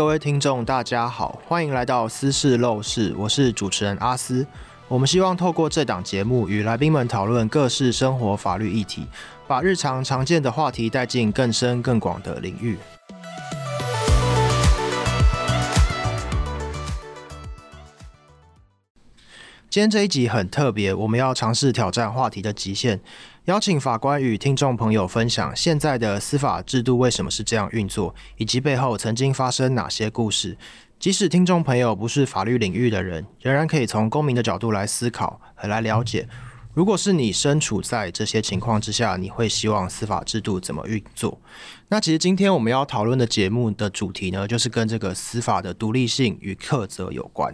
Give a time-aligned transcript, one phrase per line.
[0.00, 4.46] 各位听众，大家好，欢迎来到私事陋室，我是主持人阿斯。
[4.88, 9.06] 我们希望透过这档节目，与来宾们讨论各式生活法律议题，
[9.46, 12.78] 把日常常见的话题带进更深更广的领域。
[19.68, 23.00] 今天这一集很特别，我们要尝试挑战话题的极限，
[23.50, 30.56] 邀请法官与听众朋友分享现在的司法制度为什么是这样运作，以及背后曾经发生哪些故事。
[31.00, 36.28] 即使听众朋友不是法律领域的人，仍然可以从公民的角度来思考和来了解。
[36.74, 41.40] 如果是你身处在这些情况之下，你会希望司法制度怎么运作？
[41.88, 47.52] 那其实今天我们要讨论的节目的主题呢，就是跟这个司法的独立性与课责有关。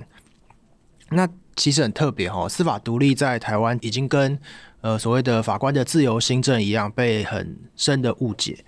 [1.08, 4.38] 那其实很特别哈，司法独立在台湾已经跟
[4.86, 8.64] 呃所谓的法官的自由新政一样，被很深的误解。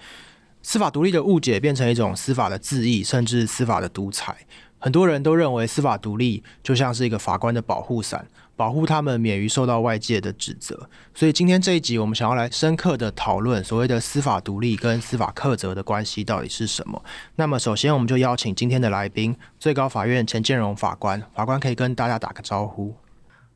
[0.63, 4.37] 司法独立的误解变成一种司法的自义，甚至司法的独裁。
[4.81, 8.27] 很多人都认为司法独立就像是一个法官的保护伞。
[8.57, 17.01] 保护他们免于受到外界的指责，所以今天这一集我们想要来深刻的讨论所谓的司法独立跟司法课责的关系到底是什么。
[17.37, 22.93] 那么首先我们就邀请今天的来宾，最高法院钱建荣法官，法官可以跟大家打个招呼。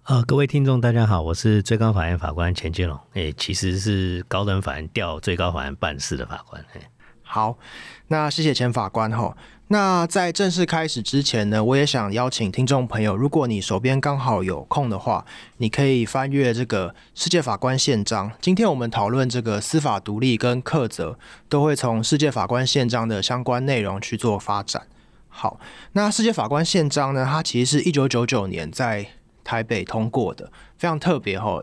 [0.06, 6.64] 呃，各位听众大家好，我是最高法院法官钱建龙，诶，其实是高等法院调最高法院办事的法官。
[7.22, 7.56] 好，
[8.08, 9.36] 那谢谢钱法官哈。
[9.68, 15.24] 那在正式开始之前呢，我也想邀请听众朋友，如果你手边刚好有空的话，
[15.58, 18.32] 你可以翻阅这个世界法官宪章。
[18.40, 21.16] 今天我们讨论这个司法独立跟课责，
[21.48, 24.88] 都会从世界法官宪章的相关内容去做发展。
[25.28, 25.60] 好，
[25.92, 29.06] 那世界法官宪章呢，它其实是一九九九年在
[29.44, 31.62] 台北通过的，非常特别哈。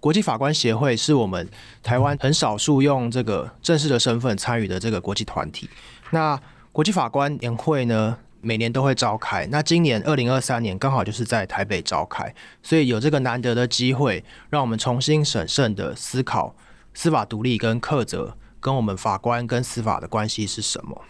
[0.00, 1.48] 国际法官协会是我们
[1.82, 5.68] 台湾很少数用这个正式的身份参与的这个国际团体。
[6.10, 9.44] 那国际法官年会呢，每年都会召开。
[9.46, 12.32] 那今年二零二三年刚好就是在台北召开，
[12.62, 16.54] 所以有这个难得的机会，让我们重新审慎的思考
[16.94, 21.02] 司法独立跟克责跟我们法官跟司法的关系是什么。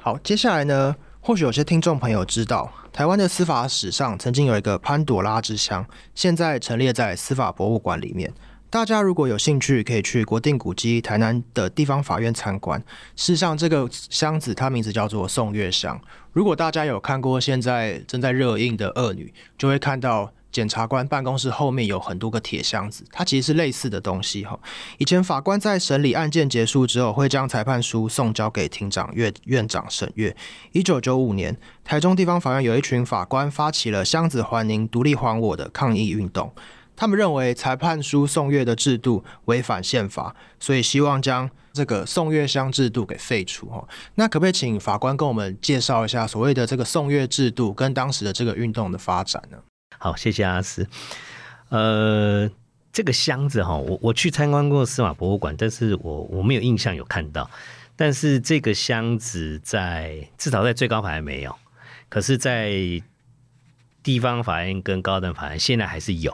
[0.00, 0.94] 好，接下来呢，
[1.26, 8.32] 或许有些听众朋友知道，台湾的司法史上曾经有一个潘朵拉之箱，现在陈列在司法博物馆里面。
[8.70, 12.80] 大家如果有兴趣，可以去国定古迹台南的地方法院参观。
[13.16, 16.00] 事实上，这个箱子它名字叫做宋月箱。
[16.32, 24.58] 如果大家有看过现在正在热映的《恶女》，就会看到检察官办公室后面有很多个铁箱子，它其实是类似的东西哈。
[24.96, 30.34] 以前法官在审理案件结束之后，会将裁判书送交给庭长、院院长审阅。
[30.72, 36.50] 一九九五年，台中地方法院有一群法官发起了“箱子还您，独立还我”的抗议运动。
[36.96, 43.66] 他们认为裁判书送阅的制度违反宪法，所以希望将这个送阅箱制度给废除。
[43.66, 49.58] 哈，那可不可以请法官跟我们介绍一下所谓的这个送阅制度跟当时的这个运动的发展呢？
[50.06, 50.86] 好，谢谢阿斯。
[51.68, 52.48] 呃，
[52.92, 57.50] 这个箱子哈，我我去参观过司马博物馆，但是我我没有印象有看到。
[57.96, 61.56] 但是这个箱子在至少在最高法院没有，
[62.08, 62.70] 可是，在
[64.00, 66.32] 地方法院跟高等法院现在还是有。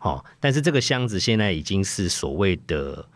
[0.00, 3.06] 哦，但是这个箱子现在已经是所谓的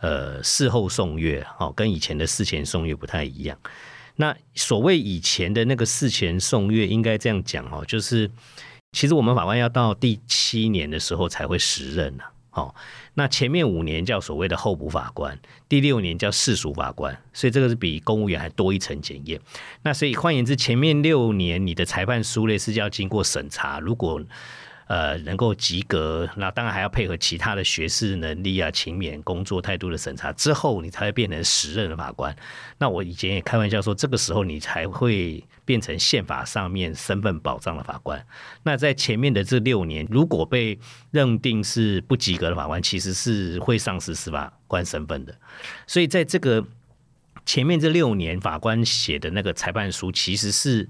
[0.00, 3.58] 呃事后送阅，哦，跟以前的事前送阅不太一样。
[4.16, 8.30] 那所谓以前的那个事前送阅，应该这样讲哦，就是
[8.92, 12.24] 其实我们法官要到第七年的时候才会实任呢。
[12.52, 12.74] 哦，
[13.14, 19.40] 那前面五年叫所谓的候补法官，第六年叫世俗法官，所以这个是比公务员还多一层检验。
[19.82, 24.20] 那所以换言之，前面六年你的裁判书类是要经过审查，如果
[24.90, 32.34] 呃，能够及格，那当然还要配合其他的学识能力啊、勤勉工作态度的审查之后，你才会变成实任的法官。
[32.76, 38.26] 那我以前也开玩笑说，这个时候你才会变成宪法上面身份保障的法官。
[38.64, 40.76] 那在前面的这六年，如果被
[41.12, 45.32] 认定是不及格的法官，其实是会丧失司法官身份的。
[45.86, 46.66] 所以在这个
[47.46, 50.88] 前面这六年，法官写的那个裁判书，其实是。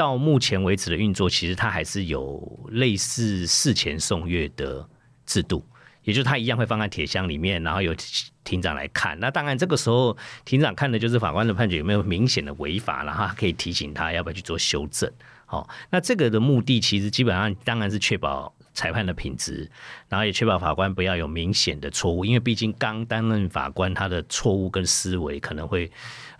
[0.00, 4.88] 到目前为止的运作，其实它还是有类似事前送阅的
[5.26, 5.62] 制度，
[6.04, 7.94] 也就是它一样会放在铁箱里面，然后有
[8.42, 9.20] 庭长来看。
[9.20, 10.16] 那当然，这个时候
[10.46, 15.12] 庭长看的就是法官的判决有没有明显的违法，然后可以提醒他要不要去做修正。
[15.44, 19.70] 好，那这个的目的其实基本上当然是确保裁判的品质，
[20.08, 25.90] 然后也确保法官不要有明显的错误，因为毕竟刚担任法官，他的错误跟思维可能会。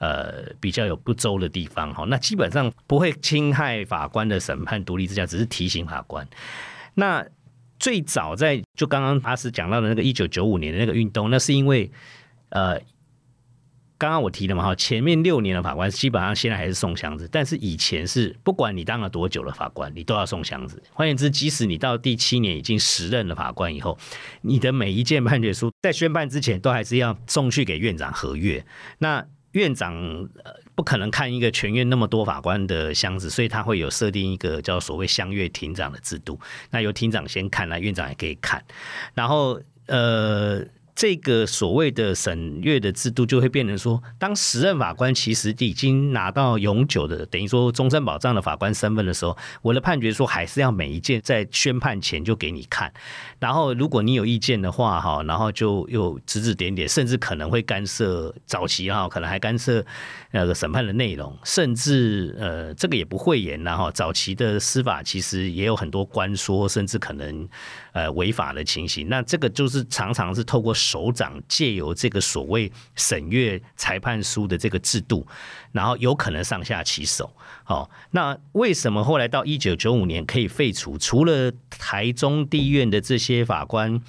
[0.00, 6.26] 呃，比较有不周的地方哈，那基本上不会侵害法官的审判独立之下，只是提醒法官。
[6.94, 7.22] 那
[7.78, 11.92] 最早在就刚刚阿斯讲到的那个一九九五年的那个运动，那是因为
[12.48, 12.80] 呃
[14.00, 20.82] 刚刚我提了嘛，哈，前面六年的法官基本上现在还是送箱子，但是以前是不管你当了多久的法官，你都要送箱子。
[20.94, 23.98] 换言之，即使你到第七年已经时任了法官以后，
[24.40, 28.64] 你的每一件判决书在宣判之前都还是要送去给院长核阅。
[28.96, 30.26] 那院长
[30.74, 36.40] 不可能看一个全院那么多法官的箱子，所以他会有设定一个叫所谓相阅庭长的制度。
[36.70, 38.64] 那由庭长先看，那院长也可以看，
[39.12, 40.64] 然后呃。
[41.00, 52.92] 这个所谓的审阅的制度就会变成说，当时任法官其实已经拿到永久的，等于说终身保障的法官身份的时候，我的判决书还是要每一件在宣判前就给你看，
[53.38, 59.82] 然后如果你有意见的话，哈，然后就又指指点点，甚至可能会干涉早期哈，可能还干涉
[60.32, 67.48] 那个审判的内容，甚至呃，这个也不讳言呐哈，早期的司法其实也有很多关说，甚至可能。
[67.92, 75.26] 呃，违法的情形，那这个就是常常是透过首长借由这个所谓审阅裁判书的这个制度，
[75.72, 77.32] 然后有可能上下其手。
[77.64, 80.96] 好、哦，那为什么后来到一九九五年可以废除？
[80.98, 84.00] 除了台中地院的这些法官，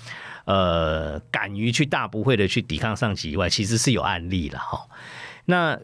[0.45, 4.87] 呃，敢于去大不讳的去抵抗上级以外，其实是有案例了哈、
[5.45, 5.79] 那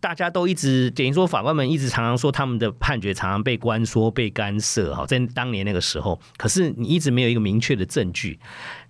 [0.00, 8.38] 大家都一直等于说，法官们一直常常说他们的判决常常被关说、被干涉，哈，在当年那个时候，可是你一直没有一个明确的证据。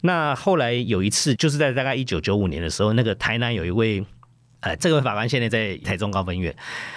[0.02, 4.04] 那后来有一次，就是在大概一九九五年的时候，那个台南有一位，
[4.60, 6.54] 呃，这位法官现在在台中高分院，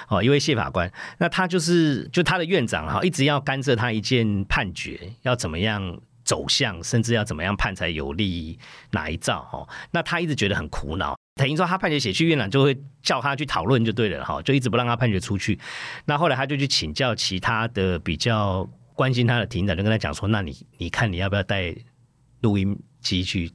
[0.09, 8.59] 哦，一位谢法官，那他就是就他的院长哈，一直要干涉他一件判决要怎么样走向，甚至要怎么样判才有利
[8.91, 11.15] 哪一造，哈，那他一直觉得很苦恼。
[11.35, 15.57] 等于说他判决写去院长就会叫他去讨论就对了哈，就一直不让他判决出去。
[16.05, 21.73] 那后来他就去请教其他的比较关心他的庭长，就跟他讲说：“那你你看你要不要带
[22.41, 23.51] 录音机去，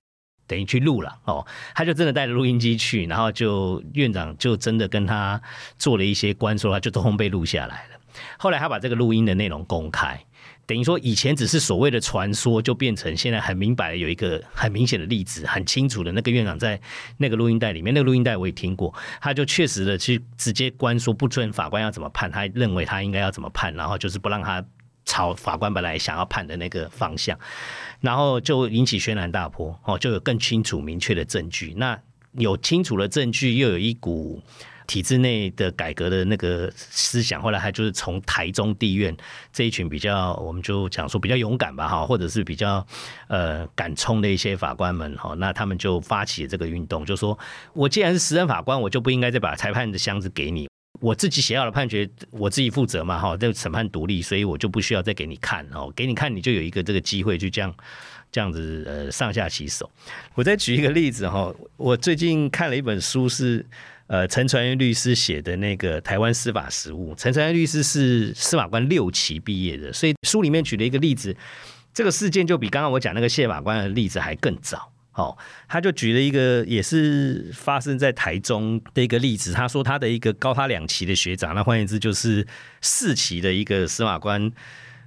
[0.47, 1.47] 等于去录了哦？”
[1.77, 5.41] 他就真的带着录音机去，然后就院长就真的跟他
[5.79, 8.01] 做了一些关说，他就通通被录下来了。
[8.39, 10.21] 后来他把这个录音的内容公开。
[10.67, 16.81] 等于说，以前只是所谓的传说，就变成现在很明白有一个很明显的例子，很清楚的那个院长在
[17.19, 24.65] 那个录音带里面，那个录音带我也听过，他就确实的去直接关说不准法官要怎么判，他认为他应该要怎么判，然后就是不让他
[25.05, 27.39] 朝法官本来想要判的那个方向，
[28.01, 31.75] 然后就引起轩然大波哦，就有更清楚明确的证据。
[31.77, 31.97] 那
[32.33, 34.43] 有清楚的证据，又有一股。
[34.87, 39.15] 体制内的改革的那个思想，后来他就是从台中地院
[39.53, 42.87] 这一群比较，我们就讲说比较勇敢吧，哈，或者是比较
[43.29, 47.39] 呃敢冲的一些法官们，哈，那他们就发起这个运动，就说
[47.73, 50.69] 我既然是时任法官，我就不应该再把裁判的箱子给你，
[51.01, 57.75] 我自己写好的判决，我自己负责嘛，哈，这审判独立，所以我就不需要再给你看，哦，给你看你就有一个这个机会，就这样
[58.31, 59.91] 这样子呃上下其手。
[60.35, 63.67] 我再举一个例子哈，我最近看了一本书是。
[64.09, 71.37] 呃，陈传岳律师写的那个《台湾司法实务》，陈传岳律师是司法官六期毕业的，所以书里面举了一个例子，
[71.93, 74.93] 这个事件就比刚刚我讲那个谢法官的例子还更早。
[75.15, 75.37] 哦，
[75.67, 82.47] 他就举了一个也是发生在台中的一个例子，他说他的一个高他两期的学长，那换言之就是
[82.83, 84.53] 四期的一个司法官，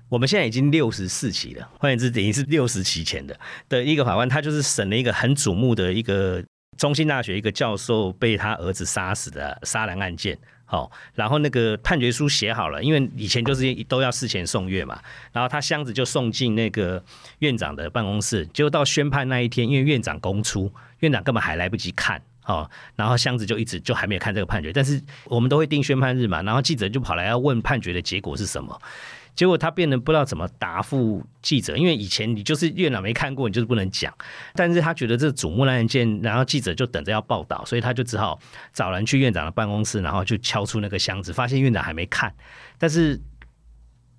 [0.10, 6.44] 我们现在已经六十四期了，换言之等于是六十期前的的一个法官，他就是审了一个很瞩目的一个。
[6.77, 14.98] 中兴大学一个教授被他儿子杀死的杀人案件，好，然后那个判决书写好了，因为以前就是都要事前送阅嘛，
[15.34, 17.03] 然后他箱子就送进那个
[17.39, 28.82] 院长的办公室，结果到宣判那一天，因为院长公出，院长根本还来不及看，哦，然后箱子就一直就还没有看这个判决，但是我们都会定宣判日嘛，然后记者就跑来要问判决的结果是什么。
[29.39, 34.13] 结果他变得不知道怎么答复记者，因为以前你就是院长没看过，你就是不能讲。
[34.53, 38.38] 但是他觉得这瞩目案件，然后记者就等着要报道，所以他就只好
[38.74, 42.34] 找人去院长的办公室，然后就敲出那个箱子，发现院长还没看，
[42.77, 43.17] 但是。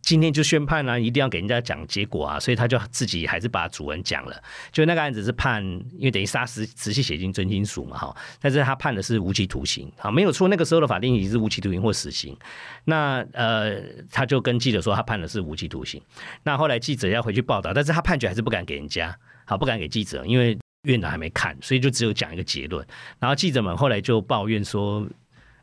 [0.02, 4.42] 今天就宣判了，一定要给人家讲结果啊，所以他就自己还是把主文讲了。
[4.73, 5.62] 就那个案子是判，
[5.97, 10.49] 因为等于杀死直系血亲真亲属嘛，哈，但是他判的是无期徒刑，好，没有错。
[10.49, 12.37] 那个时候的法定刑是无期徒刑或死刑。
[12.85, 13.80] 那呃，
[14.11, 16.00] 他就跟记者说他判的是无期徒刑。
[16.42, 19.14] 那后来记者要回去报道，但是他判决还是不敢给人家，
[19.45, 22.85] 好，不敢给记者，因为院长还没看，所以就只有讲一个结论。
[23.19, 25.07] 然后记者们后来就抱怨说。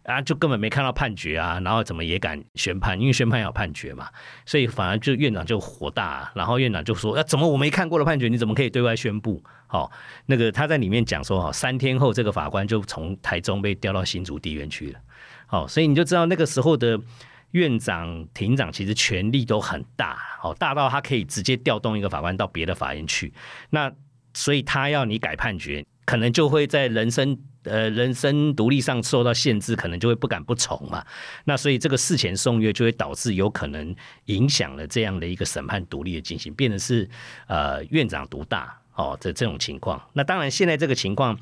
[0.08, 2.98] 啊，就根本没看到判决啊，然后怎么也敢宣判？
[2.98, 4.10] 因为宣判要判决嘛，
[4.46, 9.92] 所以反而就院长就火大，然后院长就说：“啊，怎么我没看过的判决，你怎么可以对外宣布？”好，
[10.28, 15.00] 那个他在里面讲说：“哈，三天后这个法官就从台中被调到新竹地院去了。”
[15.46, 16.98] 好，所以你就知道那个时候的
[17.52, 23.34] 院长、庭长其实权力都很大，好，大到他可以直接调动一个法官到别的法院去。
[23.72, 23.92] 那
[24.34, 25.86] 所以他要你改判决。
[26.08, 31.06] 可能就会在人身呃人身独立上受到限制，可能就会不敢不从嘛。
[31.44, 33.96] 那所以这个事前送阅就会导致有可能
[34.26, 37.08] 影响了这样的一个审判独立的进行，变得是
[37.48, 40.02] 呃院长独大哦的这种情况。
[40.14, 41.38] 那当然现在这个情况。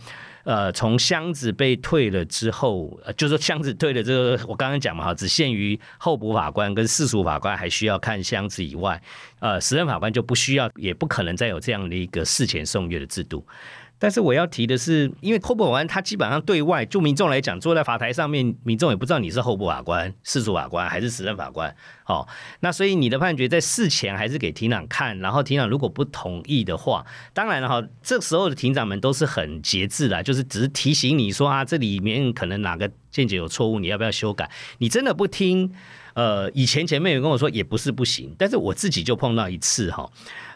[0.45, 9.01] 呃，从箱子被退了之后，呃，就说箱子退了之后，我刚刚讲嘛，哈，只限于候补法官跟世俗法官还需要看箱子以外，
[9.39, 13.43] 呃，时任法官就不需要，也不可能再有这样的一个事前送阅的制度。
[13.97, 21.73] 但是我要提的是，因为候补法官他基本上对外，就民众来讲，坐在法台上面，民众也不知道你是候补法官、事属法官还是时任法官，
[22.05, 22.27] 哦，
[22.59, 34.51] 那所以你的判决在事前还是给庭长看，然后庭长如果不同意的话，当然了哈，这时候的庭长们都是很节制的，就是只是提醒你说啊，这里面可能哪个见解有错误，你要不要修改？
[34.79, 35.73] 你真的不听，
[36.15, 40.09] 呃，以前前面有跟我说也不是不行，但是我自己就碰到一次哈。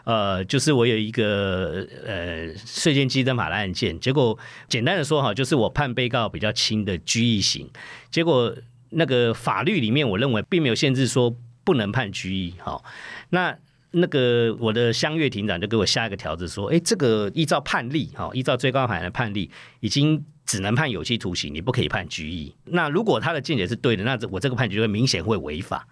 [0.04, 4.36] 呃，就是我有一个呃税捐稽征法的案件，结果
[4.68, 7.68] 简单的说哈，就是我判被告比较轻的拘役刑，
[8.10, 8.56] 结果
[8.88, 12.82] 那个法律里面我认为并没有限制说不能判拘役，哈，
[13.28, 13.54] 那
[13.90, 19.50] 那个我的乡阅庭长就给我下一个条子说，哎，这个依照判例哈，依照最高法院的判例，
[19.80, 22.54] 已经只能判有期徒刑，你不可以判拘役。
[22.64, 25.86] 那如果他的见解是对的，那这我这个判决就会明显会违法，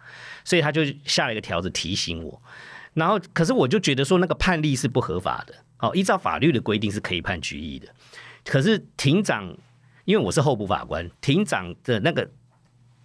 [0.45, 2.43] 所以他就下了一个条子提醒我。
[2.95, 5.55] 然后，可是我就觉得说那个判例是不合法的。
[5.79, 7.87] 哦，依照法律的规定是可以判拘役的。
[8.45, 9.57] 可是庭长，
[10.05, 12.29] 因为我是候补法官，庭长的那个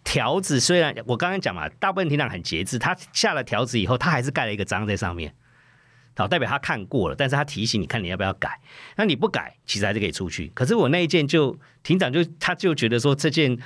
[0.04, 5.36] 条子虽然我刚刚讲嘛，大部分庭长很节制，他下了条子以后，他还是盖了一个章在上面，
[6.16, 8.60] 好，代表他看过了，但是他提醒你看你要不要改。
[8.96, 10.52] 那你不改，其实还是可以出去。
[10.54, 13.58] 可是我那一件就庭长就他就觉得说这件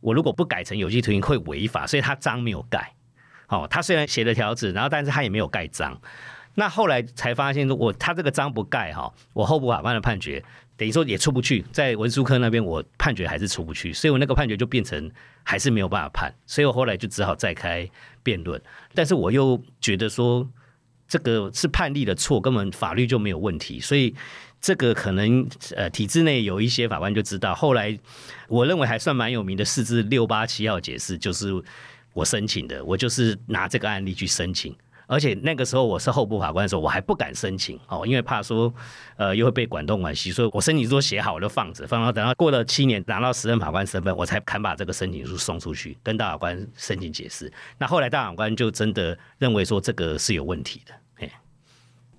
[0.00, 2.94] 我如果不改成有期徒刑会违法，所以他章没有盖。
[3.48, 6.00] 哦，他虽然写了条子，然后但是他也没有盖章。
[6.54, 10.42] 那后来才发现，我他这个章不盖哈，我候补法官的判决
[10.76, 15.10] 等于说也出不去，在文书科那边我判决还是出不去，所以我那个判决就变成
[15.42, 17.88] 还是没有办法判，所以我后来就只好再开
[18.22, 18.60] 辩论。
[18.94, 20.48] 但是我又觉得说，
[21.10, 24.14] 这个是判例的错，根本法律就没有问题，所以
[24.62, 27.54] 这个可能呃体制内有一些法官就知道。
[27.54, 27.98] 后来
[28.48, 31.62] 我认为还算蛮有名的四至六八七号解释就是。
[32.12, 34.74] 我申请的，我就是拿这个案例去申请，
[35.10, 38.72] 而且那个时候我是候补法官的时候，我还不敢申请哦，因为怕说
[39.16, 47.52] 呃又会被管东管西，所以我申请书写好我就放着，放到等到过了七年拿到时任法官身份，我才敢把这个申请书送出去，跟大法官申请解释。
[47.76, 50.94] 那后来大法官就真的认为说这个是有问题的。
[51.16, 51.30] 嘿，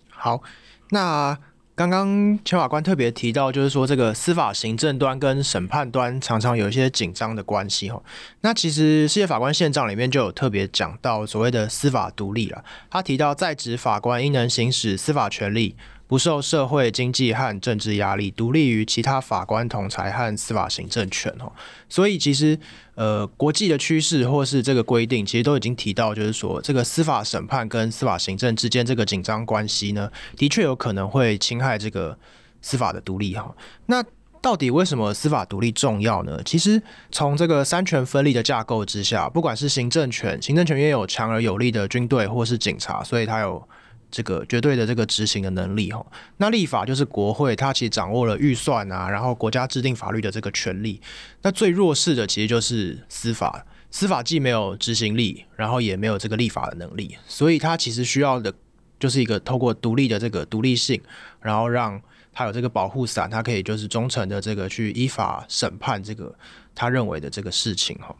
[0.10, 0.44] 好，
[0.90, 1.38] 那。
[1.74, 8.02] 刚刚邱法官特别提到，就是说这个司法行政端跟审判端常常有一些紧张的关系哈。
[8.42, 12.64] 那其实世界法官宪章里面就有特别讲到所谓的司法独立了。
[12.90, 15.76] 他提到在职法官应能行使司法权利。
[16.08, 21.50] 不受社会经济和政治压力，独立于其他法官统裁和司法行政权哦。
[21.88, 22.60] 所以其实
[23.02, 32.16] 呃，国际的趋势或是这个规定，其实都已经提到，就是说这个司法审判跟司法行政之间这个紧张关系呢，的确有可能会侵害这个
[32.62, 33.56] 司法的独立哈。
[33.88, 34.04] 那
[34.40, 36.40] 到底为什么司法独立重要呢？
[36.46, 36.80] 其实
[37.12, 43.68] 从这个三权分立的架构之下，不管是行政权，行政权也有强而有力的军队或是警察，所以它有。
[44.12, 46.06] 这个绝对的这个执行的能力哈，
[46.38, 51.02] 那立法就是国会，它其实掌握了预算啊，然后国家制定法律的这个权利。
[51.42, 58.54] 那最弱势的其实就是司法，司法既没有执行力，然后也没有这个立法的能力，所以它其实需要的
[59.00, 61.02] 就是一个透过独立的这个独立性，
[61.40, 62.00] 然后让
[62.34, 66.34] 它有这个保护伞，它可以就是忠诚的这个去依法审判这个
[66.76, 68.16] 他认为的这个事情哈。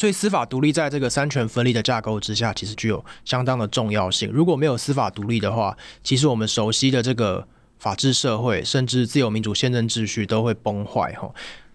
[0.00, 4.30] 所以司法独立在这个三权分立的架构之下，其实具有相当的重要性。
[4.32, 7.46] 如果没有司法独立的话，其实我们熟悉的这个
[7.78, 11.30] 法治社会，甚至自由民主宪政秩序都会崩坏哈。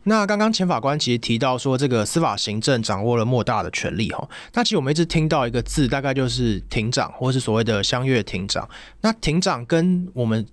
[0.05, 4.27] 那刚刚前法官其实提到说，这个司法行政掌握了莫大的权力哈。
[4.53, 8.67] 那其实我们一直听到一个字，大概就是庭长，或是所谓的乡阅庭长。
[9.01, 10.43] 那庭长跟我们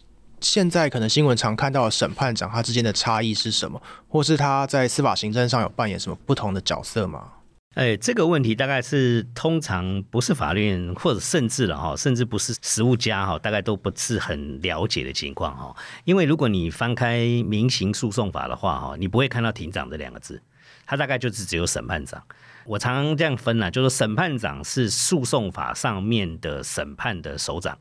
[0.42, 3.80] 现在可能新闻常看到的审判长，他之间的差异是什么？
[4.08, 7.28] 或是他在司法行政上有扮演什么不同的角色吗？
[7.74, 15.74] 哎，这个问题大概是通常不是法律或者甚至了哈，甚至不是实务家哈，大概都不是很了解的情况哈。
[16.04, 20.42] 因为如果你翻开民刑诉讼法的话哈，你不会看到庭长这两个字，
[20.84, 22.22] 它大概就是只有审判长。
[22.66, 27.78] 我常常这样分呢，就是审判长是诉讼法上面的审判的首长，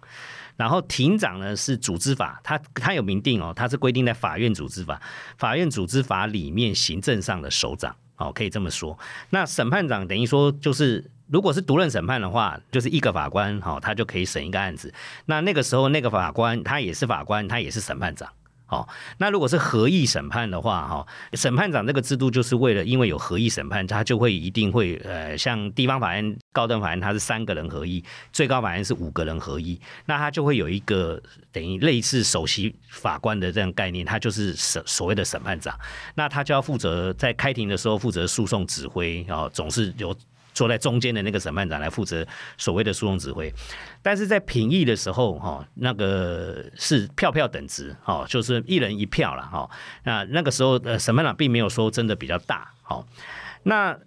[0.55, 5.01] 然后庭长呢是组织法，它它有明定哦，它是规定在法院组织法，
[5.37, 7.93] 法院组织法里面行政上的首长。
[8.21, 8.97] 哦，可以这么说。
[9.31, 14.93] 那审判长等于说，就是如果是独任审判的话，就是一个法官，好，他就可以审一个案子。
[15.25, 18.29] 那那个时候，那个法官他也是法官，他也是审判长，
[18.71, 18.87] 好，
[19.17, 28.01] 那如果是合议审判的话，哈，审判长这个制度就是为了，因为有合议审判，他就会一定会，呃，像地方法院、高等法院，它是三个人合议，
[28.31, 35.77] 最高法院是五个人合议，那他就会有一个等于类似首席法官的这样概念，他就是审所谓的审判长，
[36.15, 40.15] 那他就要负责在开庭的时候负责诉讼指挥，啊，总是有。
[40.53, 42.25] 坐在中间的那个审判长来负责
[42.57, 43.51] 所谓的诉讼指挥，
[44.01, 49.69] 但是在评议的时候，哈，那个是票票等值，哈，就是一人一票了，哈。
[50.03, 53.05] 那那个时候，呃，审判长并没有说真的比较大，好，
[53.63, 53.97] 那。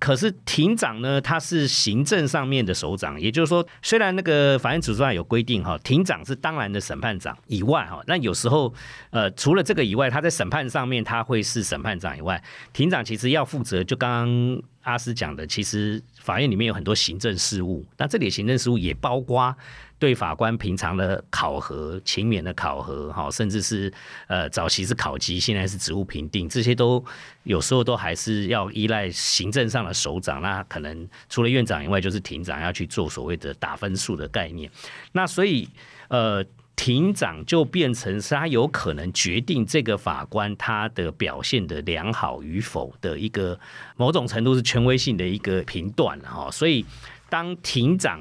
[0.00, 8.72] 可是庭长呢，他是行政上面的首长，也就是说，虽然那个法院组织法有规定哈，庭长是当然的审判长以外哈，那有时候
[9.10, 12.40] 呃，除了这个以外，他在审判上面他会是审判长以外，
[12.72, 19.54] 庭长其实要负责，就刚刚阿司讲的，其实法院里面有很多行政事务，那这里行政事务也包括。
[20.00, 23.92] 对法官平常的考核、勤勉的考核，哈，甚至是
[24.28, 27.04] 呃早期是考绩，现在是职务评定，这些都
[27.42, 30.40] 有时候都还是要依赖行政上的首长。
[30.40, 34.70] 那可能除了院长以外，就是庭长要去做所谓的打分数的概念。
[35.10, 35.68] 那所以
[36.06, 36.44] 呃，
[36.78, 43.58] 庭长就变成是他有可能决定这个法官他的表现的良好与否的一个
[43.96, 46.86] 某种程度是权威性的一个评断，哈，所以。
[47.30, 48.18] 当庭长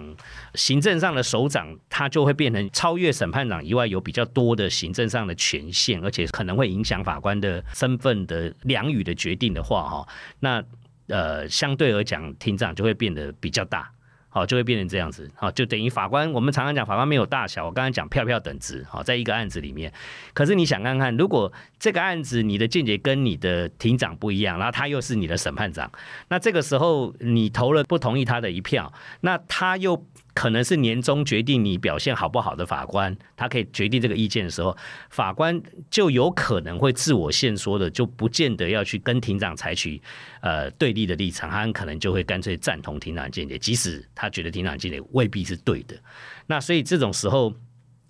[0.56, 10.08] 行政上的首长，他就会变成超越审判长以外，有比较多的行政上的权限，而且可能会影响法官的身份的良与的决定的话，哈，
[10.42, 10.62] 那
[11.08, 13.90] 呃，相对而讲，庭长就会变得比较大。
[14.38, 16.32] 好，就会变成这样子，好，就等于法官。
[16.32, 19.92] 我们常常讲法官没有大小，我刚才讲票票等值，好，在一个案子里面。
[20.32, 25.92] 可是你想看看，如果这个案子你的见解跟你的庭长不一样，然后他又是你的审判长，
[26.30, 30.06] 那这个时候你投了不同意他的一票，那他又。
[30.38, 34.78] 可能是年终决定你表现好不好的法官，他可以决定这个意见的时候，
[35.10, 40.00] 法官就有可能会自我限缩的，就不见得要去跟庭长采取
[40.42, 45.96] 呃对立的立场，他很可能就会干脆赞同庭长见解，即使他觉得庭长见解未必是对的。
[46.46, 47.52] 那所以这种时候，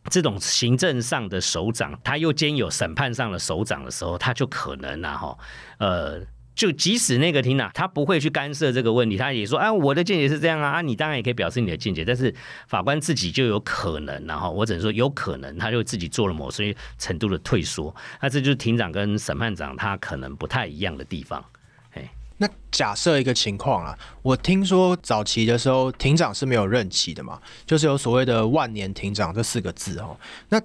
[0.10, 5.38] 这种行政上的首长，他又兼有审判上的首长的时候，他就可能啊哈
[5.78, 6.28] 呃。
[6.58, 12.34] 就即使那个庭长他不会去干涉这个问题，他也说啊，我的见解是这样啊，啊，你当然也可以表示你的见解，但是
[12.67, 21.46] 法官自己就有可能，然后我只能说有可能，他就自己做了某些程度的退缩，那这就是庭长跟审判长他可能不太一样的地方。
[21.93, 30.17] 哎，那假设一个情况啊，我听说早期的时候庭长是没有任期的嘛，就是有所谓的万年庭长这四个字哦，
[30.50, 30.60] 那。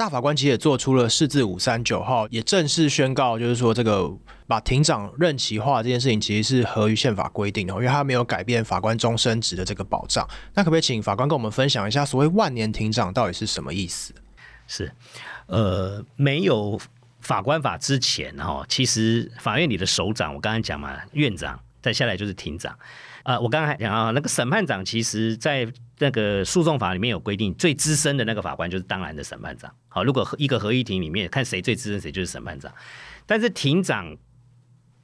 [0.00, 4.10] 大法官其实也做出了四字五三九号，也正式宣告，就是说这个
[4.46, 10.26] 把庭长任期化这件事情其实是合于宪法规定的，因为他没有改变法官终身职的这个保障。
[10.54, 14.14] 那可不可以请法官跟我们分享一下，所谓万年庭长到底是什么意思？
[14.66, 14.90] 是，
[15.48, 16.80] 呃，没有
[17.20, 22.74] 法官法之前哈，其实法院里的首长，我刚才讲嘛，院长，再下来就是庭长。
[23.24, 25.70] 呃，我刚才讲啊，那个审判长其实在。
[26.00, 29.70] 那个诉讼法里面有规定，最资深的那个法官就是当然的审判长。
[29.88, 32.72] 好，如果一个合议庭里面看谁最资深，谁就是审判长。
[33.26, 34.16] 但是庭长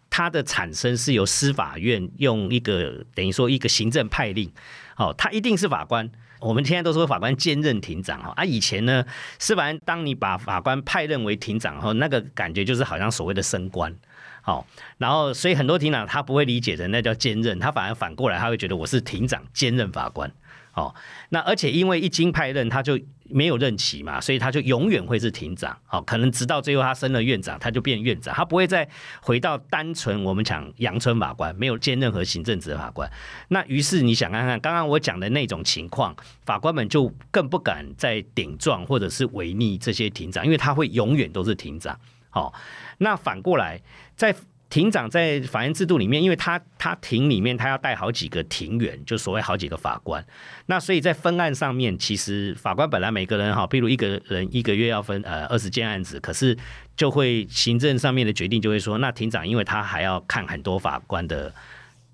[0.08, 4.50] 他的产生是由司法院用一个等于说一个行政派令，
[4.94, 6.10] 好，他一定是法官。
[6.40, 9.04] 我们现在都说法官兼任庭长哈，啊，以前呢，
[9.38, 13.94] 司法院当你把法官派任为庭长后，那个感觉就是好像所谓的升官。
[14.42, 14.66] 好，
[14.98, 20.30] 然后所以很多庭长他不会理解的，那叫兼任，他反而反过来他会觉得我是庭长兼任法官。
[20.76, 20.94] 哦，
[21.30, 25.74] 那而且因为一经派任，他就没有任期嘛，所以他就永远会是庭长。
[25.86, 28.86] 好，可能直到最后他升了院长，他就变院长，他不会再
[29.22, 33.10] 回到单纯我们讲阳春法官，没有兼任何行政职法官。
[33.48, 41.98] 那于是你想看看，刚刚我讲的那种情况，法官们就更不敢再顶撞或者是违逆这些庭长，因为他会永远都是庭长。
[42.28, 42.52] 好，
[42.98, 43.80] 那反过来
[44.14, 44.36] 在。
[44.76, 50.22] 庭长在法院制度里面，因为他他庭里面他要带好几个庭员，就所谓好几个法官。
[50.66, 56.54] 那所以在分案上面，其实法官本来每个人哈，譬如一个人一个月要分呃二十件案子，可是
[56.94, 61.50] 就会行政上面的决定就会说，那庭长因为他还要看很多法官的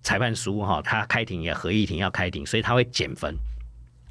[0.05, 3.37] 裁判书哈，他开庭也合议庭要开庭，所以他会减分。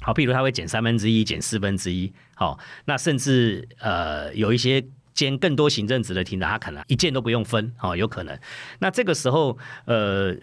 [0.02, 2.12] 好，譬如他会减三分之一，减四分之一。
[2.34, 4.84] 好，那甚至呃有一些。
[5.14, 8.38] 兼更多行政职的厅长，他可能一件都不用分，哦，有可能。
[8.78, 10.34] 那这个时候，呃，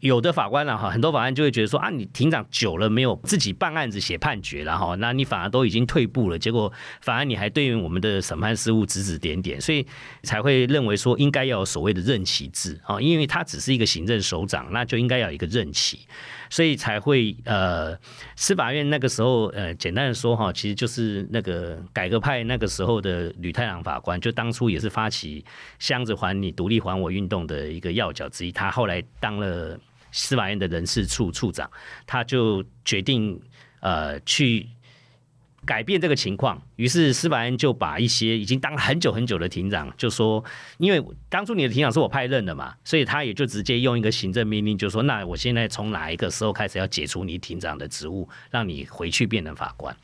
[0.00, 9.86] 有的法官呢，哈，很多法官就会觉得说啊，你庭长久了没有自己办案子写判决了哈，那你反而都已经退步了，结果反而你还对于我们的审判事务指指点点，所以
[10.22, 16.00] 才会认为说应该要有所谓的任期制啊，因为他只是一个行政首长，那就应该要有一个任期，
[16.48, 17.94] 所以才会呃，
[18.36, 25.44] 司法院那个时候呃，简单的说哈，其实就是那个改革派那个时候的吕太郎法官，就当初也是发起
[25.78, 29.78] 箱子还你独立还我运动的一个要角之一，他后来当了。
[30.12, 31.70] 司法院的人事处处长，
[32.06, 33.40] 他就决定
[33.80, 34.68] 呃去
[35.66, 40.42] 改变这个情况，于是司法院就把一些已经当了很久很久的庭长，就说，
[40.78, 49.94] 因为当初你的庭长是我派任的嘛，所以他也就直接用一个行政命令，就说，那我现在从哪一个时候开始要解除你庭长的职务，让你回去变成法官。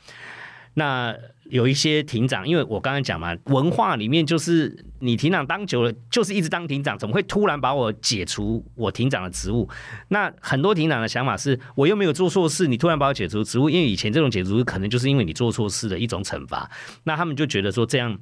[0.77, 1.17] 那
[1.49, 9.67] 有一些庭长，因为我刚刚讲嘛，文化里面就是你庭长当久了，就是一直当庭长，怎么会突然把我解除我庭长的职务？
[10.09, 16.69] 那很多庭长的想法是，我又没有做错事，你突然把我解除职务，因为以前这种解除可能就是因为你做错事的一种惩罚。
[17.05, 18.15] 那他们就觉得说，这样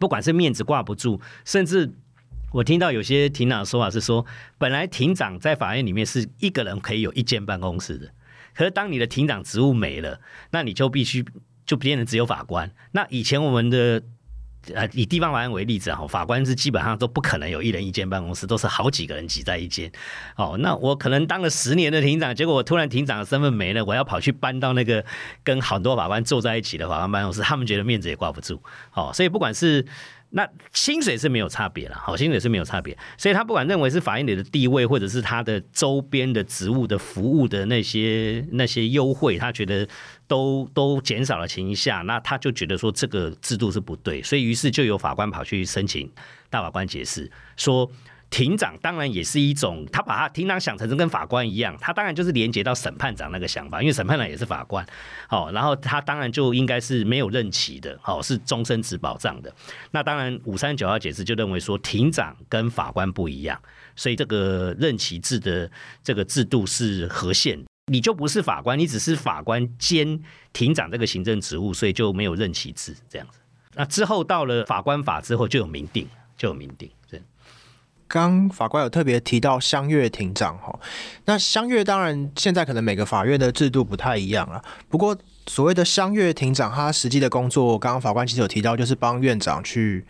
[0.00, 1.88] 不管是面子挂不住，甚至
[2.50, 4.26] 我听到有些庭长的说法是说，
[4.58, 8.10] 本来庭长在法院里面是一个人可以有一间办公室的，
[8.56, 11.24] 可是当你的庭长职务没了，那你就必须。
[11.66, 12.70] 就变成只有法官。
[12.92, 14.02] 那以前我们的
[14.74, 19.90] 呃，以地方法院为例子哈，法官是基本上都不可能有一人一间办公室，都是好几个人挤在一间。
[20.36, 25.04] 哦，那我可能当了十年的庭长，结果我突然庭长的身份没了，我要跑去搬到那个
[25.42, 28.62] 跟很多法官坐在一起的法官办公室，他们觉得面子也挂不住。
[28.94, 29.84] 哦，所以不管是。
[30.34, 39.86] 那薪水是没有差别了，好，薪水是没有差别，所以他不管认为是法院里的地位，或者是他的周边的职务的服务的那些那些优惠，他觉得
[40.32, 46.10] 都都减少了情况下，那他就觉得说这个制度是不对，所以于是就有法官跑去申请
[46.48, 47.90] 大法官解释说。
[48.32, 54.82] 庭长当然也是一种，他把他庭长想成是跟法官一样，他当然就是连接到审判长那个想法，因为审判长也是法官，
[55.28, 59.54] 好，然后他当然就应该是没有任期的，好，是终身职保障的。
[59.90, 63.60] 那当然五三九号解释就认为说，庭长跟法官不一样，
[63.96, 65.70] 所以这个任期制的
[66.02, 73.38] 这个制度是合宪，你就不是法官，你只是法官兼庭长这个行政职务，所以就没有任期制这样子。
[73.74, 76.88] 那之后到了法官法之后就有明定，就有明定。
[78.06, 80.78] 刚法官有特别提到相阅庭长哈，
[81.24, 84.62] 那相阅当然现在可能每个法院的制度不太一样了。
[84.90, 85.16] 不过
[85.46, 90.04] 所谓的乡阅庭长，他实际的工作，刚刚法官其实有提到，就是帮院长去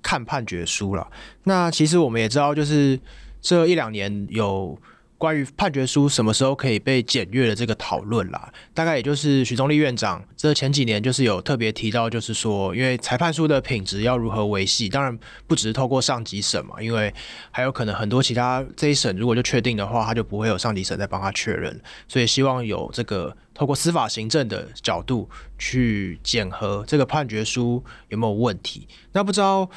[0.00, 1.10] 看判决书了。
[1.42, 2.98] 那其实我们也知道，就是
[3.42, 4.78] 这一两年有。
[5.18, 17.12] 关于判决书什么时候可以被检阅的这个讨论啦，大概也就是许宗力院长这前几年就是有特别提到，就是说，因为裁判书的品质要如何维系，当然不只是透过上级审嘛，因为
[17.50, 25.28] 还有可能很多其他这一审如果就确定的话，他就不会有上级审再帮他确认，所以希望有这个透过司法行政的角度
[25.58, 28.86] 去检核这个判决书有没有问题。
[29.10, 29.68] 那不知道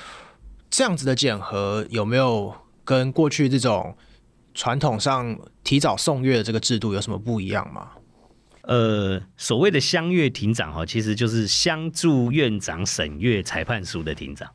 [0.70, 2.54] 这样子的检核有没有
[2.86, 3.98] 跟过去这种？
[4.54, 7.92] 传统上提早送月的这个制度有什么不一样吗？
[8.64, 14.48] 呃，所谓的乡月庭长哈，其实就是乡助院长审阅裁判书的庭长。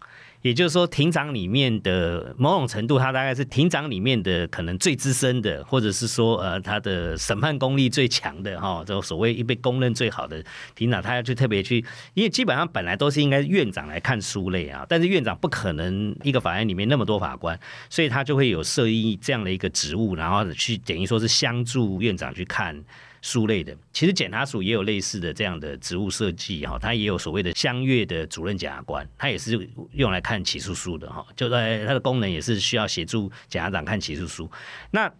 [0.43, 10.45] 也就是说，庭长里面的某种程度，他大概是庭长里面的可能最资深的，或者是说，呃，他的审判功力最强的哈，这所谓一被公认最好的
[10.75, 17.59] 庭长，他要去特别去，因为基本上本来都是应该院长来看书类啊，但是院长不可能一个法院里面那么多法官，
[17.91, 22.85] 所以他就会有设立这样的一个职务，然后去等于说是相助院长去看。
[23.27, 34.49] 书类的，其实检察署也有类似的这样的职务设计哈，它也有所谓的相约的主任检察官，他也是用来看起诉书的哈，就在它的功能也是需要协助检察长看起诉书。
[34.93, 35.13] 那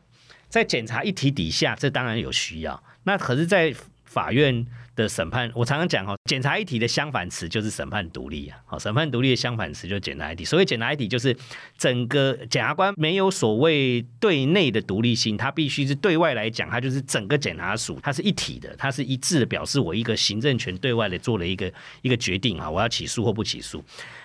[0.49, 2.81] 在检察一体底下，这当然有需要。
[3.03, 4.65] 那可是，在法院
[4.97, 8.59] 的审判，我常常讲哈，检察一体的相反词就是审判独立啊。
[8.65, 10.45] 好，审判独立的相反词就是检察一体。
[10.45, 11.37] 所谓检察一体，就是
[11.77, 23.85] 整个检察官没有所谓对内的独立性，他必须是对外来讲，他就是整个检察署，它是一体的，它是一致的，表示我一个行政权对外的做了一个一个决定啊，我要起诉或不起诉。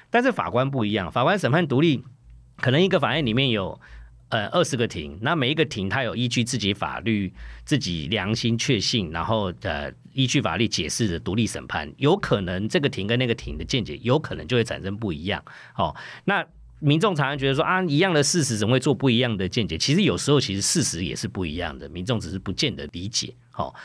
[0.09, 2.01] 但是法官不一样，法官审判独立，
[2.57, 3.79] 可能一个法院里面有。
[4.31, 7.31] 呃，二十个庭，那每一个庭他有依据自己法律、
[7.65, 15.43] 自己良心确信，然后呃依据法律解释的独立审判，有可能这个庭跟那个庭的见解有可能就会产生不一样。
[15.75, 16.45] 哦，那
[16.79, 19.77] 民众常常觉得说啊，一样的事实怎么会做不一样的见解？
[19.77, 23.35] 其实有时候其实事实也是不一样的，民众只是不见得理解。
[23.57, 23.75] 哦，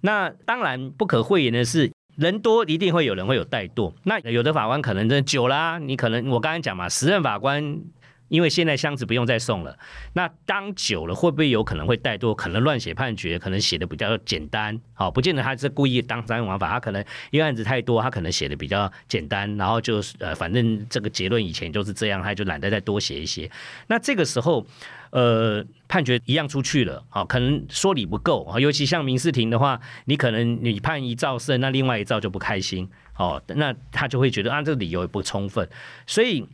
[0.00, 3.92] 那当然不可讳言的是，人多一定会有人会有怠惰。
[4.04, 7.80] 那有的法官可能真的久啦，你可能我刚才讲嘛，时任法官。
[8.28, 9.78] 因为现在箱子不用再送了。
[10.12, 12.34] 那当久了会不会有可能会怠惰？
[12.34, 14.78] 可能乱写判决，可能写的比较简单。
[14.94, 23.50] 好，不见得他是故意当障眼法，他可能因为案子太多，他可能写的比较简单，然后就呃，反正这个结论以前就是这样，他就懒得再多写一些。
[23.86, 24.66] 那这个时候，
[25.10, 28.60] 呃，判决一样出去了，好，可能说理不够啊。
[28.60, 35.68] 尤其像民事庭的话，你可能你判一造胜，那另外一造就不开心，哦，那他就会觉得啊，这个理由也不充分，
[36.06, 36.46] 所以。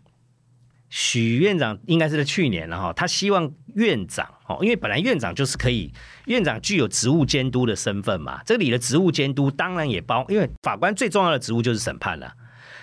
[0.97, 5.93] 许院长应该是在去年了哈，他希望院长哦，因为本来院长就是可以，
[6.27, 8.41] 院长具有职务监督的身份嘛。
[8.47, 12.35] 这里的职务监督当然也包，因为法官最重要的职务就是审判了，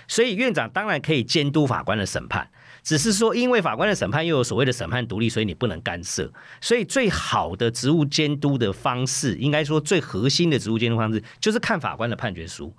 [0.09, 2.49] 所以院长当然可以监督法官的审判。
[2.83, 6.29] 只是说，因为法官的审判又有所谓的审判独立，所以你不能干涉。
[6.59, 12.75] 所以最好的职务监督的方式，应该说最核心的职务监督方式，就是看法官的判决书。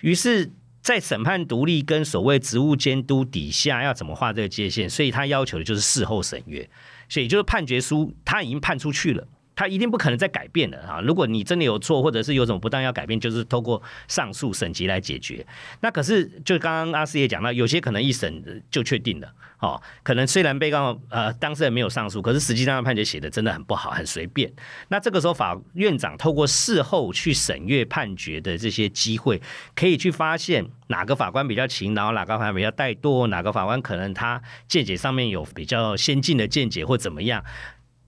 [0.00, 0.50] 于是。
[0.80, 4.88] 在审判独立跟所谓职务监督底下要怎么画这个界限？
[4.88, 6.68] 所以他要求的就是事后审阅，
[7.08, 9.26] 所以就是判决书他已经判出去了。
[9.60, 11.02] 他一定不可能再改变了啊！
[11.02, 15.46] 如果你真的有错，或者是有什么不当要改变，就是透过上诉审级来解决。
[15.82, 19.78] 那可是，就刚刚阿斯也讲到，有些可能一审就确定了哦。
[20.02, 24.50] 可能虽然被告呃当事人没有上诉，可是实际上判决写的真的很不好，很随便。
[24.88, 29.42] 那这个时候，法院长透过事后去审阅判决的这些机会，
[29.74, 37.44] 可以去发现哪个法官比较勤劳，哪个法官比较怠惰，哪个法官可能他见解上面有比较先进的见解或怎么样。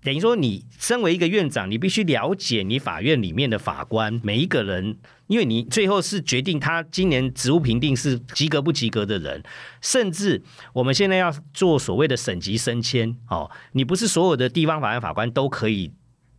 [0.04, 9.42] 等于说，你身为一个院长，你必须了解你法院里面的法官每一个人，因为你最后是决定他今年职务评定是及格不及格的人，
[9.80, 15.92] 甚至我们现在要做所谓的省级升迁，哦，你不是所有的地方法院法官都可以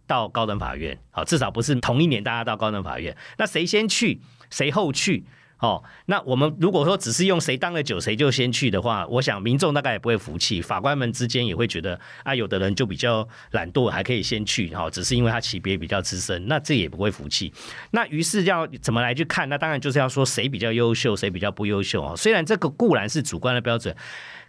[0.05, 5.25] 到高等法院，好，至少不是同一年大家到高等法院，那谁先去，谁后去？
[5.63, 17.53] 哦，那我们如果说只是用谁当了久谁就先去的话，我想民众大概也不会服气，法官们之间也会觉得啊，有的人就比较懒惰，还可以先去，哈，只是因为他级别比较资深，那这也不会服气。
[17.91, 19.47] 那于是要怎么来去看？
[19.47, 22.13] 那当然就是要说谁比较优秀，谁比较不优秀啊。
[22.13, 23.95] 虽然这个固然是主观的标准，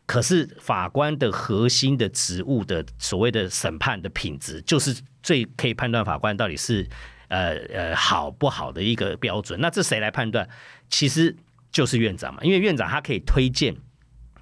[0.06, 6.88] 可是法官的核心的职务的所谓的审判的品质，就是最可以判断法官到底是。
[7.28, 10.46] 呃呃，好不好的一个标准，那这谁来判断？
[10.94, 11.34] 其实
[11.72, 13.74] 就是院长嘛，因为院长他可以推荐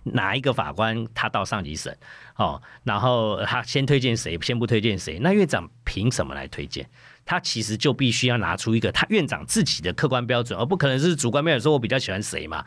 [0.03, 1.97] 哪一个法官他到上级审，
[2.37, 6.87] 哦，然后他先推荐谁，先不推荐谁，那院长凭什么来推荐？
[7.25, 12.62] 他其实就必须要拿出一个他院长自己的客观标准，而不可能是主观标准，说我比较喜欢谁嘛。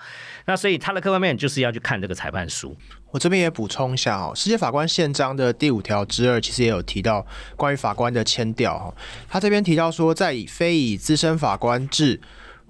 [0.47, 2.75] 那所以他的客观标准就是要去看这个裁判书。
[3.11, 7.23] 我这边也补充一下哦，世界法官宪章的第五条之二其实也有提到
[7.55, 8.95] 关于法官的签调哈。
[9.29, 12.19] 他这边提到说，在以非以资深法官制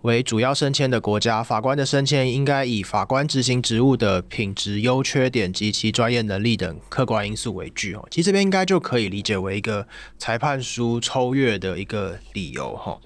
[0.06, 8.08] 为主要升迁的国家，法官的升迁应该以法官执行职务的品质、优缺点及其专业能力等客观因素为据哦。
[8.12, 9.88] 其实这边应该就可以理解为一个
[10.20, 12.98] 裁判书抽阅的一个理由哈。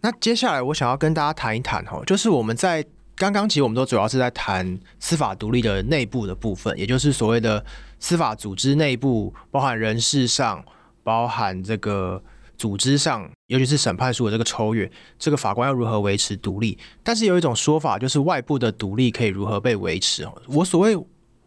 [0.00, 2.84] 那接下来我想要跟大家谈一谈哈，就是我们在
[3.14, 7.64] 刚刚其实我们都主要是在谈司法独立的内部的部分，也就是所谓的
[8.00, 10.64] 司法组织内部，包含人事上，
[11.04, 12.22] 包含这个。
[12.58, 16.78] 组织上，尤其是审判书的这个抽阅，这个法官要如何维持独立？
[17.02, 20.24] 但是有一种说法，就是外部的独立可以如何被维持？
[20.46, 20.96] 我所谓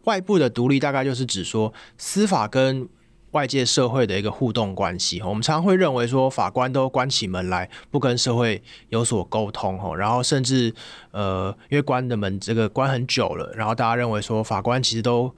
[0.04, 2.86] 外部的独立，大概就是指说司法跟
[3.30, 5.22] 外界社会的一个互动关系。
[5.22, 10.74] 我们常常会认为说，法官都关起门来不跟社会有所沟通，然后甚至
[11.10, 15.34] 呃，因为关的门这个关很久了，然后大家认为说法官其实都。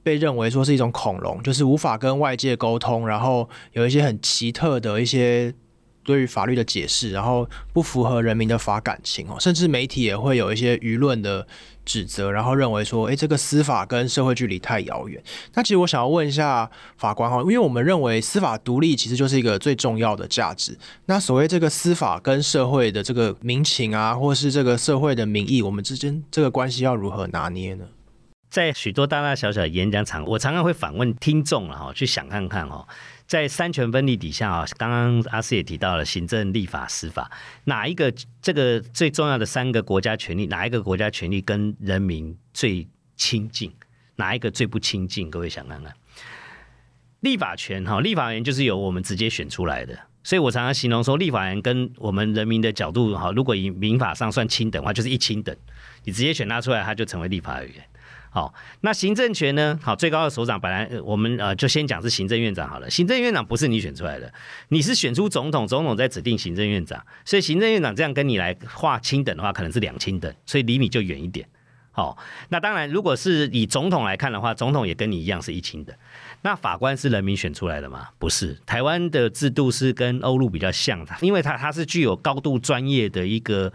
[0.00, 5.52] 被认为说是一种恐龙，就是无法跟外界沟通，然后有一些很奇特的一些
[6.08, 11.46] 对于法律的解释，然后不符合人民的法感情哦，甚至媒体也会有一些舆论的
[11.84, 15.22] 指责，然后认为说，诶，这个司法跟社会距离太遥远。
[15.52, 20.78] 那其实我想要问一下法官哈，因为我们认为司法独立其实就是一个最重要的价值。
[21.04, 27.84] 那所谓这个司法跟社会的这个民情啊，或是这个社会的民意，我们之间这个关系要如何拿捏呢？
[28.48, 32.88] 在许多大大小小的演讲场，我常常会反问听众了哈，去想看看哦，
[33.28, 37.30] 在三权分立底下啊，刚刚阿斯也提到了行政、立法、司法，
[37.64, 38.10] 哪一个
[38.40, 43.70] 这个最重要的三个国家权力，哪一个国家权力跟人民最亲近，
[44.16, 45.30] 哪一个最不亲近？
[45.30, 45.94] 各位想看看，
[47.20, 55.54] 立法权哈，立法权就是由我们直接选出来的，所以我常常形容说，立法权跟我们人民的角度哈，如果以民法上算亲等的话，就是一亲等，
[56.04, 57.84] 你直接选他出来，他就成为立法委员。
[58.30, 59.78] 好，那行政权呢？
[59.82, 62.88] 好，最高的首长本来我们呃就先讲是行政院长好了。
[62.90, 64.30] 行政院长不是你选出来的，
[64.68, 67.02] 你是选出总统，总统再指定行政院长。
[67.24, 71.48] 所以行政院长这样跟你来划亲等的话，可能是两亲等，所以离你就远一点。
[71.90, 72.18] 好，
[72.50, 75.96] 那当然，如果是以总统来看的话，总统也跟你一样是一亲的。
[76.42, 78.08] 那法官是人民选出来的吗？
[78.18, 83.72] 不是，台湾的制度是跟欧陆比较像的，因为它它是具有高度专业的一个。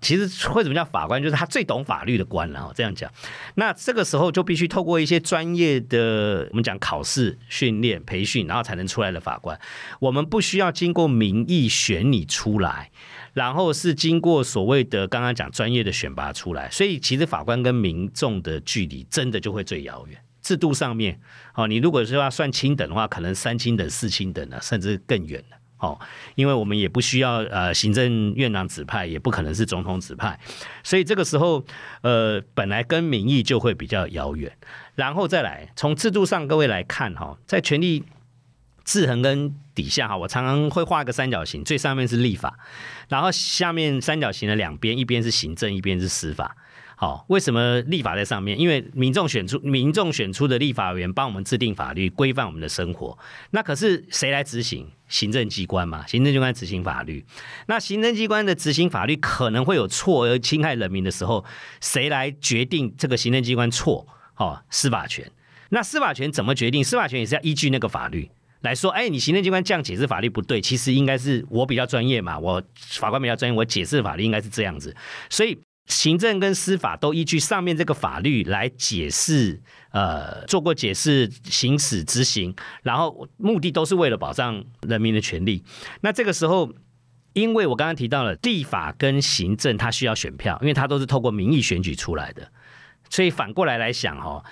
[0.00, 0.22] 其实
[0.54, 1.22] 为什么叫法官？
[1.22, 2.72] 就是他最懂法律的官了。
[2.74, 3.10] 这样讲，
[3.54, 9.58] 那这个时候就必须透过一些专业的，我们讲考试、训练、培训，然后才能出来的法官。
[9.98, 12.90] 我们不需要经过民意选你出来，
[13.32, 16.70] 然后是经过所谓的刚刚讲专业的选拔出来。
[16.70, 20.20] 所以，其实法官跟民众的距离真的就会最遥远。
[20.42, 21.18] 制度上面，
[21.54, 25.56] 哦，你如果说要算亲等的话，可能三亲等、四亲等啊，甚至更远了。
[25.78, 25.98] 哦，
[26.34, 30.38] 因为我们也不需要呃行政院长指派，也不可能是总统指派，
[30.82, 31.64] 所以这个时候
[32.02, 34.50] 呃本来跟民意就会比较遥远，
[34.94, 38.04] 然后再来从制度上各位来看哈，在权力
[38.84, 42.58] 制衡跟底下哈，我常常会画个三角形，最上面是立法，
[43.08, 46.56] 然后下面三角形的两边，一边是行政，一边是司法。
[46.98, 48.58] 好，为什么立法在上面？
[48.58, 53.16] 因为民众选出民众选出的立法员帮我们制定法律，规范我们的生活。
[53.50, 54.88] 那可是谁来执行？
[55.06, 57.22] 行政机关嘛，行政机关执行法律。
[57.66, 61.44] 那行政机关的执行法律可能会有错而侵害人民的时候，
[61.82, 64.06] 谁来决定这个行政机关错？
[64.36, 65.30] 哦，司法权。
[65.68, 66.82] 那司法权怎么决定？
[66.82, 68.30] 司法权也是要依据那个法律
[68.62, 68.90] 来说。
[68.90, 74.96] 哎，你行政机关这样解释法律不对，其实应该是我比较专业嘛，我法官比较专业，我解释法律应该是这样子。
[75.28, 75.58] 所以。
[75.86, 85.62] 行政跟司法都依据上面这个法律来解释，呃，做过解释、行使、执行，然后目的都是为了保障人民的权利。
[86.00, 86.72] 那这个时候，
[87.34, 92.50] 因为我刚刚提到了地法跟行政，它需要选票，因为它都是透过民意选举出来的，
[93.08, 94.44] 所以反过来来想，哦。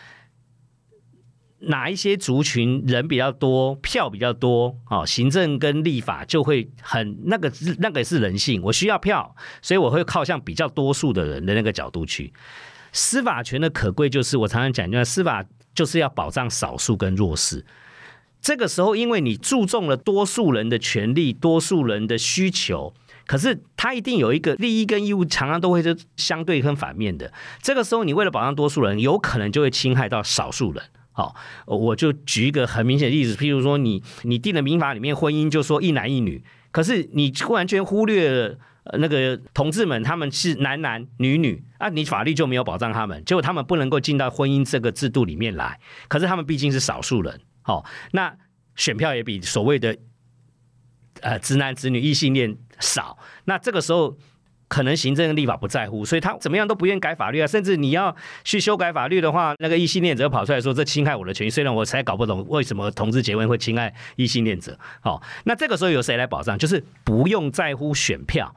[1.68, 8.62] 哪一些族群人比较多，票比较多，哦，行政跟立法就会很那个，那个是人性。
[8.62, 12.32] 我需要票，所以我会靠向比较多数的人的那个角度去。
[12.92, 17.64] 司法权的可贵就是我常常讲，就是司法就是要保障少数跟弱势。
[18.40, 22.92] 这个时候，因为你注重了多数人的权利、多数人的需求，
[23.26, 27.32] 可是他一定有一个利益跟义务，常常都会是相对跟反面的。
[27.62, 30.84] 这个时候，你为了保障多数人，有可能就会侵害到少数人。
[31.16, 38.58] 好，我就举一个很明显的例子，譬如说你，你定了民法里面婚姻就说一男一女，可是你完全忽略了
[38.98, 48.36] 那个同志们他们是男男女女啊，你法律就没有保障他们，结果他们不能够进到婚姻这个制度里面来，可是他们毕竟是少数人，好，那
[48.74, 49.96] 选票也比所谓的
[51.20, 54.18] 呃直男直女异性恋少，那这个时候。
[54.74, 57.46] 可能行政立法不在乎，所以他怎么样都不愿改法律啊。
[57.46, 61.50] 甚至你要去修改法律的话，那个异性恋者跑出来说，这侵害我的权益。
[61.50, 64.76] 虽然我才搞不懂为什么同志结婚会侵害异性恋者。
[65.00, 66.58] 好，那这个时候由谁来保障？
[66.58, 68.52] 就是不用在乎选票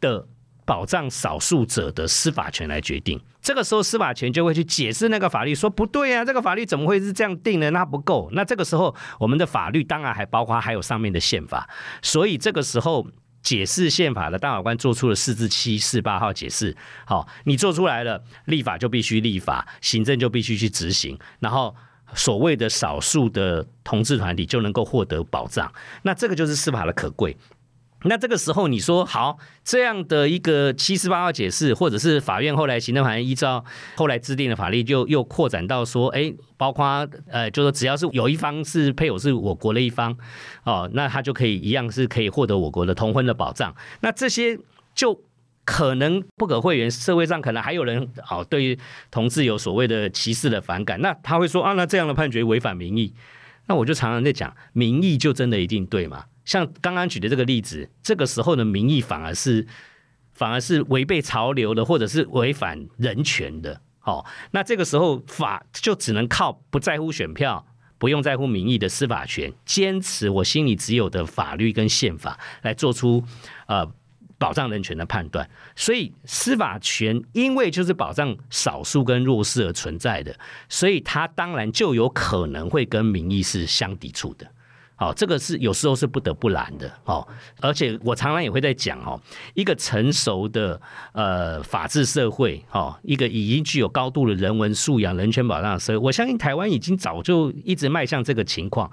[0.00, 0.26] 的
[0.64, 3.20] 保障少数者的司法权来决定。
[3.40, 7.70] 这个时候司法权就会去解释那个法律，说不对啊，这个法律怎么会是这样定的？
[7.70, 8.28] 那不够。
[8.32, 11.70] 那这个时候我们的法律当然还包括还有上面的宪法。
[12.02, 13.06] 所以这个时候。
[13.42, 16.76] 解释宪法的大法官做出了四至七、四八号解释。
[17.04, 21.74] 好，你做出来了，立法就必须立法，行政就必须去执行，然后
[22.14, 25.72] 所谓的少数的同志团体就能够获得保障。
[26.02, 27.36] 那这个就是司法的可贵。
[28.04, 33.64] 那这个时候你说好，这样的一个七十八号解释，或者是法院后来行政法院依照
[33.96, 36.84] 后来制定的法律，就又扩展到说，哎，包括
[37.28, 40.16] 呃，就说只要是有一方是配偶是我国的一方，
[40.64, 43.74] 哦，那他就可以一样是可以获得我国的同婚的保障。
[44.00, 44.58] 那这些
[44.94, 45.22] 就
[45.64, 48.78] 可能不可讳言，社会上可能还有人哦，对于
[49.10, 53.14] 同志有所谓的歧视的反感，那他会说啊，那这样的判决违反民意。
[53.66, 56.24] 那我就常常在讲，民意就真的一定对吗？
[56.44, 59.66] 像刚刚举的这个例子，这个时候的民意反而是
[60.32, 63.80] 反而是违背潮流的，或者是违反人权的。
[64.00, 67.64] 好，那这个时候法就只能靠不在乎选票、
[67.98, 73.22] 不用在乎民意的司法权，坚持我心里只有的法律跟宪法来做出
[73.66, 73.88] 呃
[74.38, 75.48] 保障人权的判断。
[75.76, 80.36] 所以司法权因为就是保障少数跟弱势而存在的，
[80.68, 84.50] 所以它当然就有可能会跟民意是相抵触的。
[84.98, 87.26] 哦，这个是有时候是不得不然的哦，
[87.60, 89.20] 而且我常常也会在讲哦，
[89.54, 90.80] 一个成熟的
[91.12, 98.88] 呃法治社会哦，一个已经具有高度的人文素养、人权保障的社会，我相信台湾已经早就一直迈向这个情况。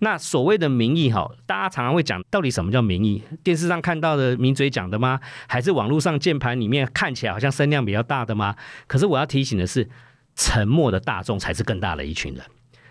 [0.00, 3.22] 那所谓的民意哈，大家常常会讲，到底什么叫民意？
[3.42, 5.18] 电视上看到的名嘴讲的吗？
[5.48, 8.54] 还是网络上键盘里面看起来好像声量比较大的吗？
[8.86, 9.88] 可是我要提醒的是，
[10.36, 12.44] 沉默的大众才是更大的一群人。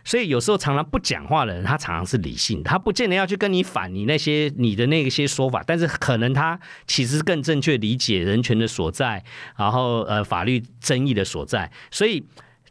[0.03, 9.23] 所以有时候常常不讲话的人，他常常是理性，他不见得要去跟你反你那些你的那些说法，但是可能他其实更正确理解人权的所在，
[9.57, 11.71] 然后呃法律争议的所在。
[11.91, 12.23] 所以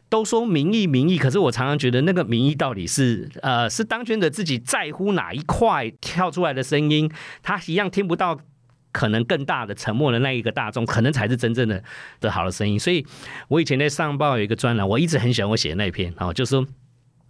[0.09, 7.11] 都说民意民意，可是我常常觉得那个民意到底是呃是当权者自己在乎哪一块跳出来的声音，
[7.41, 8.39] 他一样听不到。
[8.93, 11.83] 可能更大的沉默的那一个大众，可能才是真正的
[12.19, 12.79] 的好的声音。
[12.79, 13.03] 所以，
[13.47, 16.63] 我以前在上报有一个专栏，我一直很喜欢我写的那一篇，哦，就是说，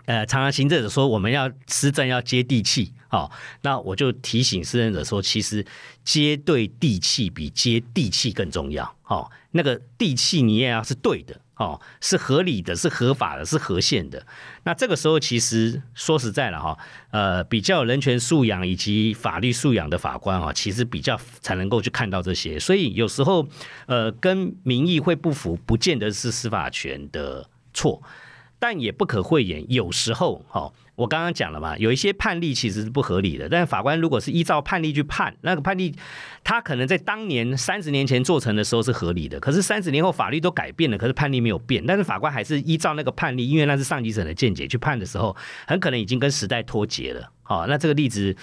[0.06, 3.30] 呃，常常行政者说我们要施政要接地气，哦，
[3.62, 5.66] 那我就提醒施政者说，其实
[6.04, 11.40] 接对地气比接地气更重要，哦，那个地气你也要是对的。
[11.56, 14.26] 哦，是合理的，是合法的，是合宪的。
[14.64, 16.76] 那这个时候，其实说实在了哈，
[17.12, 22.60] 呃，比较有人权素养以及法律素养的法官啊，其实比较才能够去看到这些。
[22.60, 23.48] 所以有时候，
[23.86, 28.02] 呃，跟民意会不符，不见得是司法权的错，
[28.64, 30.72] 但也不可讳言，有时候哈。
[30.96, 35.94] 我刚刚讲了嘛，有一些判例其实是不合理的，但是法官如果是依照判例去判，那个判例
[36.46, 45.36] 他可能在当年三十年前做成的时候是合理的，可是三十年后法律都改变了，可是判例没有变，但是法官还是依照那个判例，因为那是上级审的见解去判的时候，
[45.68, 47.30] 很可能已经跟时代脱节了。
[47.42, 48.34] 好，那这个例子。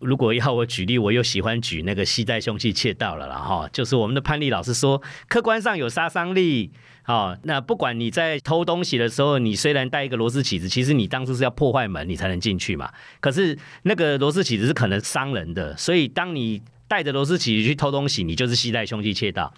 [0.00, 6.70] 如果要我举例，我又喜欢举那个携带凶器窃盗了啦哈，就是我们的潘丽老师说，客观上有杀伤力，
[7.06, 19.52] 哦，那不管你在偷东西的时候，你虽然带一个螺丝起子，其实你当初是要破坏门，你才能进去嘛，可是那个螺丝起子是可能伤人的，所以当你带着螺丝起子去偷东西，你就是携带凶器窃盗。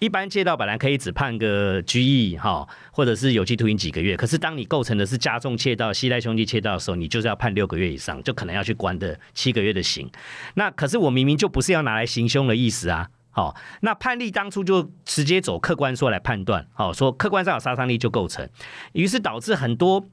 [0.00, 4.16] 一般窃盗本来可以只判个拘役哈，或者是有期徒刑几个月。
[4.16, 10.10] 可是当你构成的是加重窃盗、携带凶器窃盗的时候，你就是要判六个月以上，就可能要去关的七个月的刑。
[10.54, 13.08] 那可是我明明就不是要拿来行凶的意思啊！
[13.30, 18.48] 好，那判例当初就直接走客观说来判断，好说客观上有杀伤力就构成，
[18.92, 20.06] 于是导致很多。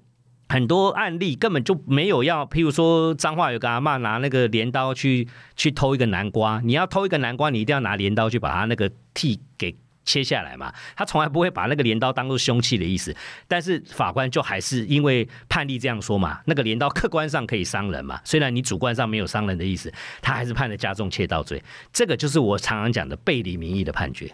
[0.50, 9.76] 很多案例根本就没有要，譬如说彰化有个阿妈拿那个镰刀去去偷一个南瓜，你要偷一个南瓜，你一定要拿镰刀去把它那个蒂给
[10.06, 13.14] 切下来嘛，他从来不会把那个镰刀当做凶器的意思，
[13.46, 19.92] 但是法官就还是因为判例这样说嘛，那个镰刀客观上可以伤人嘛，虽然你主观上没有伤人的意思，
[20.22, 24.34] 他还是判了加重窃盗罪，这个就是我常常讲的背离民意的判决。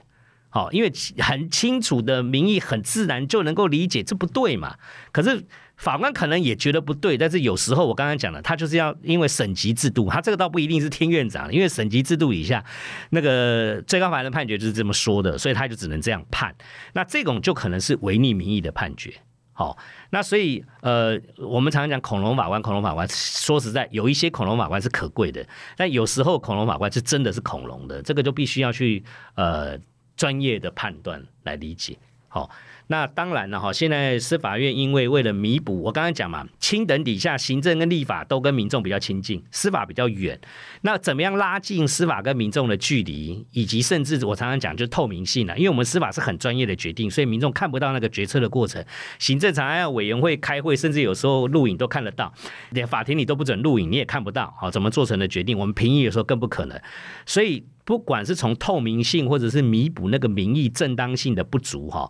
[0.50, 4.76] 好，因为很清楚的民意，很自然就能够理解这不对嘛。
[5.12, 5.44] 可是
[5.84, 12.64] 法官可能也觉得不对，但是有时候我刚刚讲了，他就是要因为省级制度，他这个倒不一定是听院长，因为省级制度以下，
[13.10, 16.56] 那个最高法院的判决就是这么说的，所以他就只能这样判。
[16.94, 19.14] 那这种就可能是违逆民意的判决。
[19.52, 19.78] 好，
[20.12, 29.04] 那所以呃，我们常常讲恐龙法官，恐龙法官说实在，有一些恐龙法官是可贵的，但有时候恐龙法官是真的是恐龙的，这个就必须要去
[29.36, 29.78] 呃。
[30.16, 32.48] 专业的判断来理解，好。
[32.94, 40.40] 那当然了哈，现在司法院因为为了弥补，我刚刚讲嘛，清等底下行政跟立法都跟民众比较亲近，司法比较远。
[40.82, 45.58] 那怎么样拉近司法跟民众的距离，以及甚至我常常讲就透明性呢？
[45.58, 48.86] 因为我们司法是很专业的决定，所以民众看不到那个决策的过程。
[49.18, 52.32] 行政常案委员会开会，甚至有时候录影都看得到，
[52.70, 54.54] 连法庭里都不准录影，你也看不到。
[54.60, 55.58] 好，怎么做成的决定？
[55.58, 56.80] 我们评议的时候更不可能。
[57.26, 62.08] 所以不管是从透明性，或者是弥补那个民意正当性的不足，哈。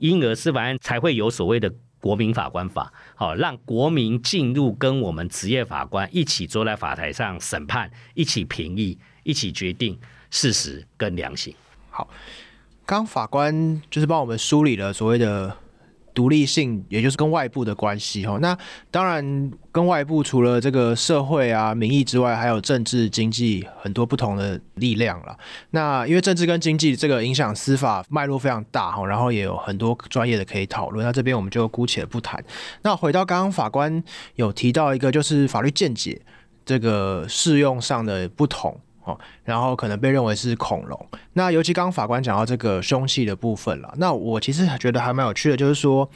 [0.00, 9.98] 因而司法院才会有所谓的国民法官法，好，让国民进入跟我们职业法官一起坐在法台上审判，一起评议，一起决定
[10.30, 11.54] 事实跟量刑。
[11.90, 12.08] 好，
[12.86, 15.56] 刚法官就是帮我们梳理了所谓的。
[16.18, 18.36] 独立性，也就是跟外部的关系哈。
[18.40, 18.58] 那
[18.90, 25.38] 当然，跟外部除了这个社会啊、民意之外，还有政治、经济很多不同的力量了。
[25.70, 31.06] 那因为政治跟经济这个影响司法脉络非常大哈，然后也有很多专业的可以讨论。
[31.06, 32.44] 那这边我们就姑且不谈。
[32.82, 34.02] 那回到刚刚法官
[34.34, 36.20] 有提到一个，就是法律见解
[36.66, 38.76] 这个适用上的不同。
[39.44, 41.08] 然后可能被认为是恐龙。
[41.34, 46.10] 那尤其刚刚法官讲到这个凶器的部分了，那我其实觉得还蛮有趣的，就是说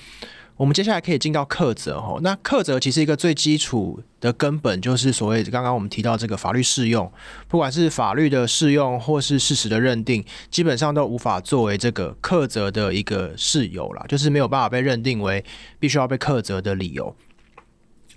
[0.57, 2.18] 我们接下来可以进到克责哈。
[2.22, 7.11] 那克责其实一个最基础的根本就是所谓刚刚我们提到这个法律适用，
[7.49, 15.45] 不管是法律的适用或是事实的认定，基本上都无法作为这个克责的一个事由啦，就是没有办法被认定为
[15.80, 17.16] 必须要被克责的理由。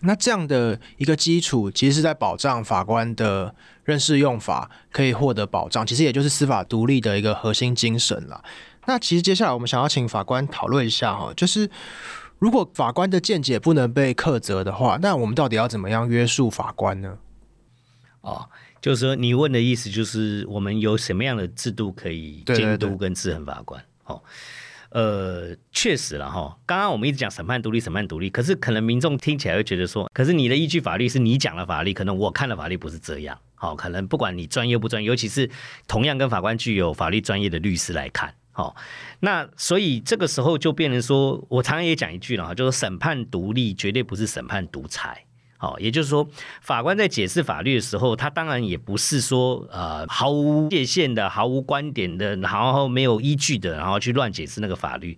[0.02, 3.56] 那这样的一个基础，其实是在保障法官的
[3.86, 8.44] 认识用法可以获得保障，其实也就是司法独立的一个核心精神了。
[8.88, 11.70] 那其实接下来我们想要请法官讨论一下哈，就是
[12.38, 17.18] 如果法官的见解不能被苛责的话，那我们到底要怎么样约束法官呢？
[18.22, 18.50] 哦，
[18.82, 23.82] 就是说你问的意思就是我们有什么样的制度可以监督跟制衡法官？
[24.06, 24.22] 哦。
[24.90, 26.58] 呃，确实了哈。
[26.66, 33.38] 刚刚我们一直讲审判独立，审判独立，可是可能民众听起来会觉得说，可是你的依据法律是你讲的法律，可能我看的法律不是这样。
[33.56, 35.50] 好，可能不管你专业不专业，尤其是
[35.88, 38.76] 同样跟法官具有法律专业的律师来看，好，
[39.22, 45.26] 那所以这个时候就变成说，我常常也讲一句了哈，就是审判独立绝对不是审判独裁。
[45.58, 46.28] 好，也就是说，
[46.62, 55.18] 法官在解释法律的时候，他当然也不是说呃毫无界限的、毫无观点的，然后没有依据的，然后去乱解释那个法律。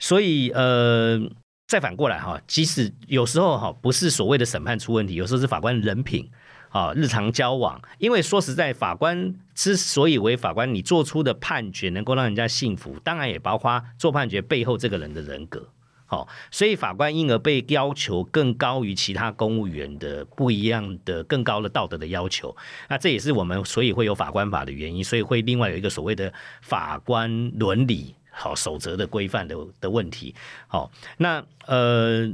[0.00, 1.20] 所以呃，
[1.68, 6.28] 再反过来哈，即使有时候哈不是所谓的审判出问题，有时候是法官人品
[6.70, 7.80] 啊、日常交往。
[7.98, 15.68] 因为说实在，法官之所以为法官，你做出的判决能够让人家信服，当然也包括做判决背后这个人的人格。
[16.06, 22.56] 好，所以法官因而被要求更高于其他公务员的不一样的更高的道德的要求，
[22.88, 30.34] 那这也是我们所以会有法官法的原因，所以会另外有一个所谓的法官伦理好守则的规范的的问题。
[30.66, 32.28] 好，那呃，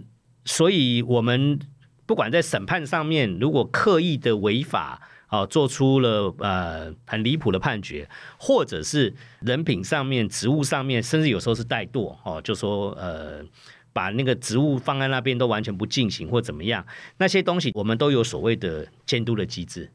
[0.47, 1.61] 所以我们
[2.07, 13.45] 不管在审判上面，如果刻意的违法，哦，做出了呃很离谱的判决，或者是人品上面、职务上面，甚至有时候是怠惰哦，就说呃
[13.93, 16.87] 把那个职务放在那边都完全不进行或怎么样，
[17.19, 19.91] 那些东西我们都有所谓的监督的机制。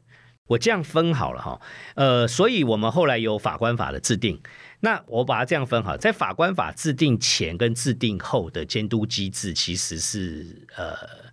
[0.48, 1.58] 我这样分好了哈，
[1.94, 4.38] 呃，所以我们后来有法官法的制定。
[4.80, 11.31] 那我把它这样分好，在法官法制定前跟制定后的监督机制其实是呃。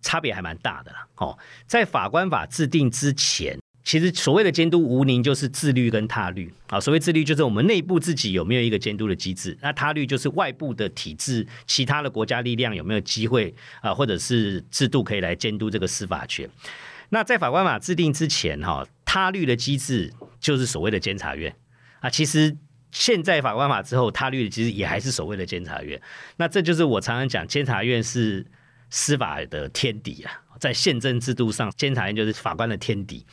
[0.00, 6.80] 差别还蛮大的啦，哦，在法官法制定之前，其实所谓的监督无宁就是自律跟他律啊。
[6.80, 16.48] 所谓自律就是我们内部自己有没有一个监督的机制，那他律就是外部的体制，其他的国家力量有没有机会啊，或者是制度可以来监督这个司法权。
[17.10, 21.54] 那在法官法制定之前，哈，他律的机制就是所谓的监察院
[22.00, 22.08] 啊。
[22.08, 22.56] 其实
[22.90, 26.00] 现在法官法之后，他律的机制也还是所谓的监察院。
[26.36, 28.46] 那这就是我常常讲，监察院是。
[28.90, 33.24] 司法的天敌啊，在宪政制度上，监察院就是法官的天敌。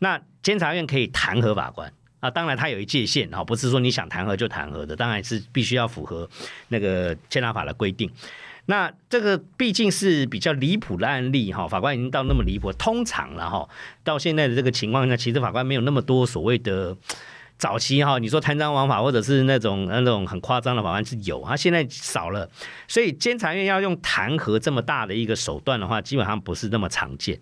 [0.00, 1.90] 那监察院可以弹劾法官
[2.20, 6.28] 啊，当然它有一界限啊，不是说你想弹劾就弹劾的，当然是必须要符合
[6.68, 8.10] 那个监察法的规定。
[8.66, 13.68] 那这个毕竟是比较离谱的案例哈，法官已经到那么离谱，通常了哈，
[14.04, 16.96] 到现在的这个情况下，其实法官没有那么多所谓的。
[17.58, 22.48] 早期哈，你说贪赃枉法或者是那种那种很夸张的法官是有，他现在少了，
[22.86, 27.38] 所以监察院要用弹劾这么大的一个手段的话，基本上不是那么常见。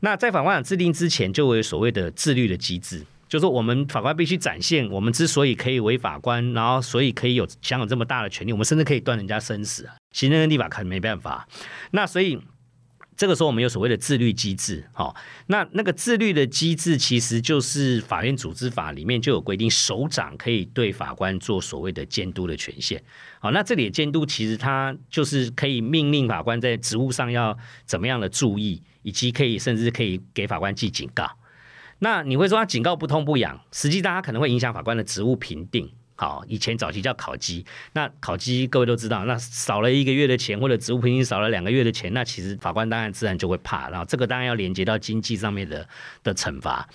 [0.00, 11.46] 那在法官法制定之前，就有所谓的自律的机制，就是我们法官必须展现，我们之所以可以为法官，然后所以可以有享有这么大的权利，我们甚至可以断人家生死啊，行政跟立法可能没办法。
[11.90, 12.40] 那所以。
[13.20, 15.14] 这个时候我们有所谓的自律机制，好，
[15.48, 23.04] 那那个自律的机制其实就是法院组织法里面就有规定，首长可以对法官做所谓的监督的权限，
[23.38, 27.54] 好，那这里的监督其实它就是可以命令法官在职务上要
[27.84, 31.30] 怎么样的注意，以及可以甚至可以给法官记警告。
[31.98, 35.92] 那你会说他警告不痛不痒，实际上它可能会影响法官的职务评定。
[36.20, 37.64] 好，以前早期叫烤鸡，
[37.94, 45.88] 那烤鸡各位都知道，那少了一个月的钱，或者职务平均少了两个月的钱，那其实法官当然自然就会怕，然后这个当然要连接到经济上面的
[46.22, 46.86] 的惩罚，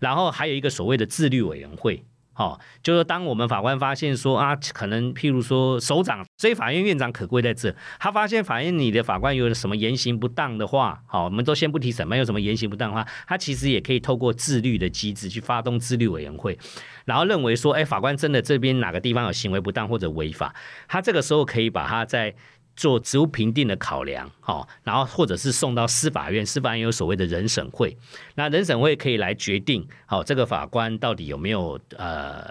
[0.00, 2.04] 然后还有一个所谓的自律委员会。
[2.34, 16.58] 好，就是当我们法官发现说啊，可能譬如说首长，所以法院院长可贵在这，他发现法院里的法官有什么言行不当的话，好，我们都先不提审判，有什么言行不当的话，他其实也可以透过自律的机制去发动自律委员会，
[17.04, 20.54] 然后认为说，哎，法官真的这边哪个地方有行为不当或者违法，
[20.88, 22.34] 他这个时候可以把他在。
[22.74, 27.96] 做职务评定的考量，好，然后或者是送到司法院，司法院有所谓的人审会，
[28.34, 32.42] 那人审会可以来决定，好，这个法官到底有没有呃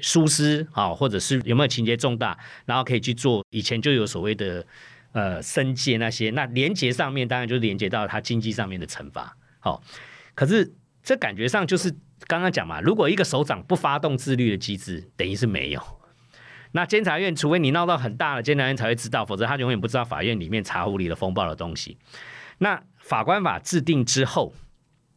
[0.00, 2.36] 疏失，好，或者是有没有情节重大，
[2.66, 3.44] 然后可以去做。
[3.50, 4.66] 以前就有所谓的
[5.12, 9.82] 呃申诫那些，那连结上面当然就连结到他经济上面的惩罚，好，
[10.34, 11.90] 可是这感觉上就是
[12.26, 15.80] 刚刚讲嘛，如果一个首长不发动自律的机制，等于是没有。
[16.72, 21.96] 那监察院，除非你闹到很大了，监察院才会知道，否则他永远不知道法院里面茶壶里的风暴的东西。
[22.58, 24.54] 那法官法制定之后，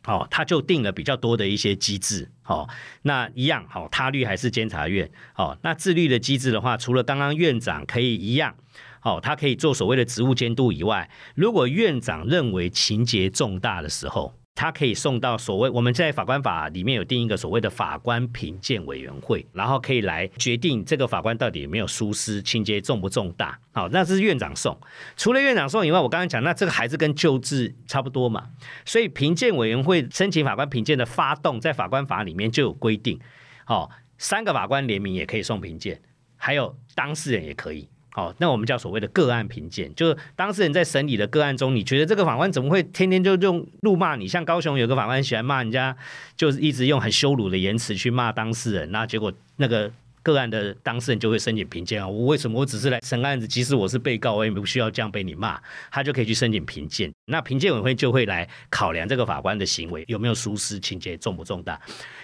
[0.06, 2.68] 哦，他就定了比较多的一些机制，哦，
[3.03, 8.56] 那一样，好，他律还是监察院，哦，那自律的机制的话，除了刚刚院长可以一样，
[9.01, 23.60] 哦，他可以做所谓的职务监督以外，如果院长认为情节重大的时候，他可以送到所谓我们在法官法里面有定一个所谓的法官评鉴委员会，然后可以来决定这个法官到底有没有疏失，情节重不重大。
[23.74, 24.80] 好，那是院长送。
[25.18, 28.49] 除了院长送以外，我刚刚讲，那这个还是跟旧制差不多嘛。
[28.86, 33.20] 所以评鉴委员会申请法官评鉴的发动，在法官法里面就有规定。
[33.66, 36.01] 好，三个法官联名也可以送评鉴。
[36.38, 37.89] 还有当事人也可以。
[38.16, 44.26] 好，那我们叫所谓的个案评鉴，就是当事人在审理的个案中，你觉得这个法官怎么会天天就用怒骂你？
[44.26, 45.93] 像高雄有个法官喜欢骂人家，
[46.38, 49.91] 就是一直用很羞辱的言辞去骂当事人，那结果那个
[50.24, 52.07] 个案的当事人就会申请评鉴啊。
[52.07, 55.59] 我为什么我只是来审案子，即使我是被告，我也不需要这样被你骂，
[55.91, 57.11] 他就可以去申请评鉴。
[57.26, 61.78] 那评鉴委员会就会来考量这个法官的行为有没有疏失，情节重不重大。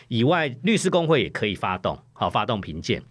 [0.07, 3.03] 以外，律师公会也可以发动，好，发动评鉴。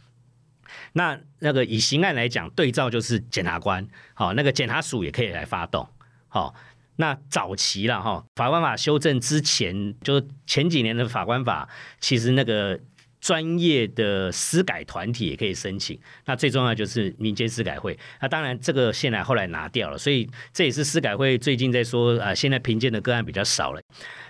[0.93, 5.89] 那那个以刑案来讲，对照就是检察官，好，那个检察署也可以来发动，
[6.29, 6.55] 好，
[6.97, 11.69] 那早期了哈，法官法修正之前，就前几年的法官法，
[12.01, 12.79] 其实那个
[13.21, 23.81] 专业的司改团体也可以申请，那最重要就是民间司改会，那当然这个现在后来拿掉了，所以这也是司改会最近在说啊，现在评鉴的个案比较少了，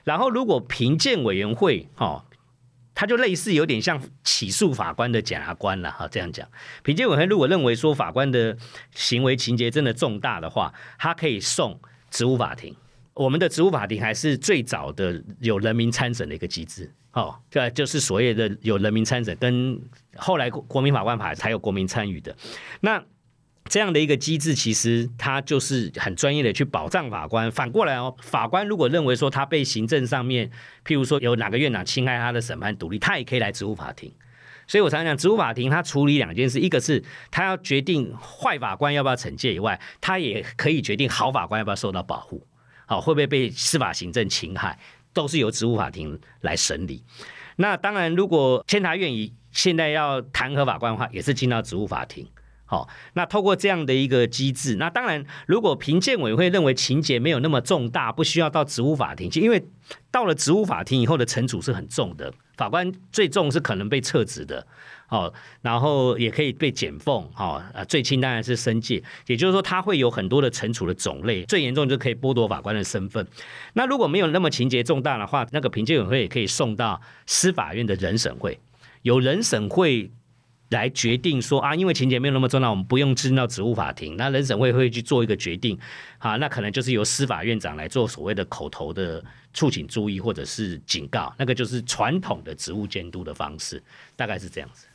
[0.04, 2.24] 然后如果评鉴委员会，哈。
[3.00, 6.46] 他就类似有点像起诉法官的检察官了哈，这样讲。
[6.82, 8.54] 评鉴委员如果认为说法官的
[8.94, 11.80] 行为情节真的重大的话，他可以送
[12.10, 12.76] 职务法庭。
[13.14, 19.80] 我们的职务法庭还是最早的有人民参审的一个机制，哦，对，就是所谓的有人民参审，跟
[20.16, 22.36] 后来国民法官法才有国民参与的
[22.82, 23.02] 那。
[23.70, 27.48] 这样的一个机制，其实它就是很专业的去保障法官。
[27.52, 30.50] 反过来哦，法官如果认为说他被行政上面，
[30.84, 34.12] 譬如说有哪个院长侵害他的审判独立，他也可以来职务法庭。
[34.66, 37.00] 所以我常常讲，职务法庭他处理两件事，一个是
[37.30, 42.44] 他要决定坏法官要不要惩戒以外，他也可以决定好法官要不要受到保护，
[42.86, 44.76] 好，会不会被司法行政侵害，
[45.12, 47.04] 都是由职务法庭来审理。
[47.54, 52.26] 那当然，如果监察院以现在要弹劾法官的话，也是进到职务法庭。
[52.70, 59.66] 好，那透过这样的一个机制，那当然，如果评鉴委会认为情节没有那么重大，不需要到职务法庭去，因为
[60.12, 64.64] 到了职务法庭以后的惩处是很重的，法官最重是可能被撤职的，
[65.08, 73.26] 好，然后也可以被减俸，好，啊，最轻当然是申诫，也就是说，他会有很多的惩处的种类，最严重就可以剥夺法官的身份。
[73.72, 78.60] 那如果没有那么情节重大的话，那个评鉴委会也可以送到司法院的人审会，
[79.02, 80.12] 有人审会。
[80.70, 85.78] 来决定说啊，因为情节没有那么重要，我们不用进到职务法庭，那人审会会去做一个决定，
[86.18, 93.82] 啊，那可能就是由司法院长来做所谓的口头的促请注意或者是警告，那个就是传统的职务监督的方式，
[94.16, 94.86] 大概是这样子。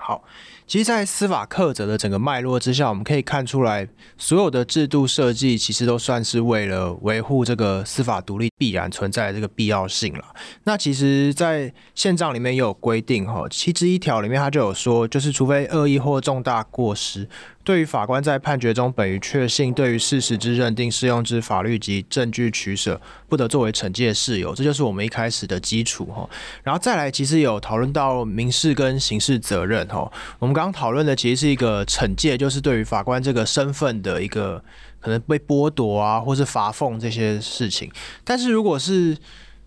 [0.00, 0.22] 好，
[0.68, 3.88] 其实，在司法课则的整个脉络之下，我们可以看出来，
[4.18, 10.22] 所有的制度设计其实都算是为了维护这个司法独立必然存在的这个必要性了。
[10.64, 17.26] 那其实，在宪章里面也有规定，哈，七之一条里面它就有说，就是除非恶意或重大过失。
[17.64, 22.98] 对于法官在判决中本于确信，对于事实之认定适用之法律及证据取舍，
[23.28, 26.26] 不得作为惩戒事由，这就是我们一开始的基础哈。
[26.62, 30.10] 然后再来，其实有讨论到民事跟刑事责任哈。
[30.38, 34.60] 我们刚讨论的其实是一个惩戒，就是对于法官这个身份的一个
[34.98, 37.88] 可能被剥夺啊，或是罚俸这些事情。
[38.24, 39.16] 但是如果是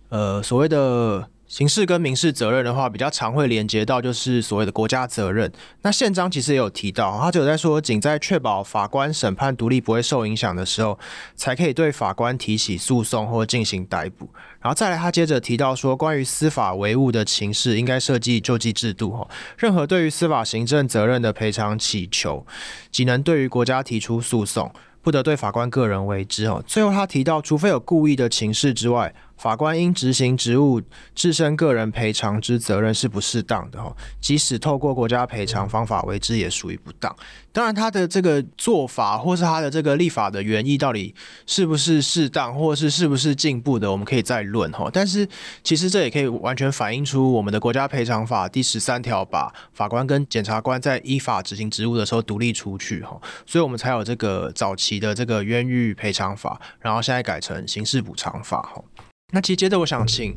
[0.09, 5.51] 呃所谓的刑事跟民事责任的话，比较常会连接到就是所谓的国家责任。
[5.81, 10.97] 那宪章其实也有提到，他就有在说，仅在确保法官审判独立不会受影响的时候，
[11.35, 14.29] 才可以对法官提起诉讼或进行逮捕。
[14.61, 19.11] 然后再来，他接着提到说，关于司法维护的情事，应该设计救济制度。
[19.11, 19.27] 哈，
[19.57, 22.45] 任何对于司法行政责任的赔偿请求，
[22.89, 24.71] 即能对于国家提出诉讼，
[25.01, 26.45] 不得对法官个人为之。
[26.45, 29.13] 哦，最后他提到，除非有故意的情事之外。
[29.41, 30.79] 法官因执行职务
[31.15, 37.15] 自身个人赔偿之责任是不适当的哈，即使透过国家赔偿方法为之，也属于不当。
[37.51, 41.15] 当然，他的这个做法或是他的这个立法的原意到底
[41.47, 44.87] 是不是适当，或是是不是进步的，我们可以再论哈。
[44.93, 45.27] 但是，
[45.63, 58.83] 其实这也可以完全反映出我们的国家赔偿法第十三条，把法官跟检察官在依法执行职务的时候独立出去哈，所以我们才有这个早期的这个冤狱赔偿法，然后现在改成刑事补偿法哈。
[59.31, 60.35] 那其实接着我想请，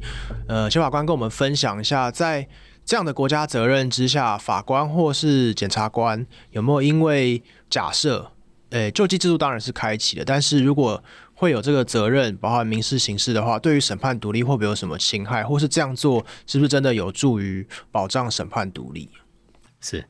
[0.49, 2.49] 呃，前法官跟我们分享一下，在
[2.84, 8.32] 这样的国家责任之下，法官或是检察官有没有因为假设，
[8.70, 11.03] 诶、欸，救济制度当然是开启的，但是如果
[11.34, 19.11] 会有这个责任，包含民事、刑事的话，对于审判独立会不会有什么侵害，或是这样做是不是真的有助于保障审判独立？
[19.80, 20.05] 是，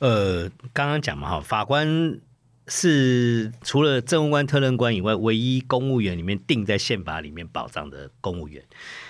[0.00, 2.20] 呃，刚刚讲嘛，哈，法官。
[2.68, 8.62] 是除了政务官、特任官以外，唯一公务员里面定在宪法里面保障的公务员，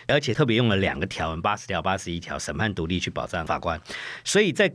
[0.07, 3.81] 而且特别用了两个条文，八十条、八十一条，审判独立去保障法官。
[4.25, 4.73] 所以在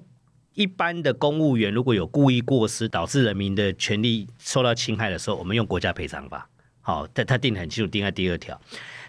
[0.54, 6.48] 一般的公务员如果有故意过失导致人民的权利受到侵害的时候，我们用国家赔偿法。
[6.82, 8.60] 好，他他定得很清楚，定在第二条。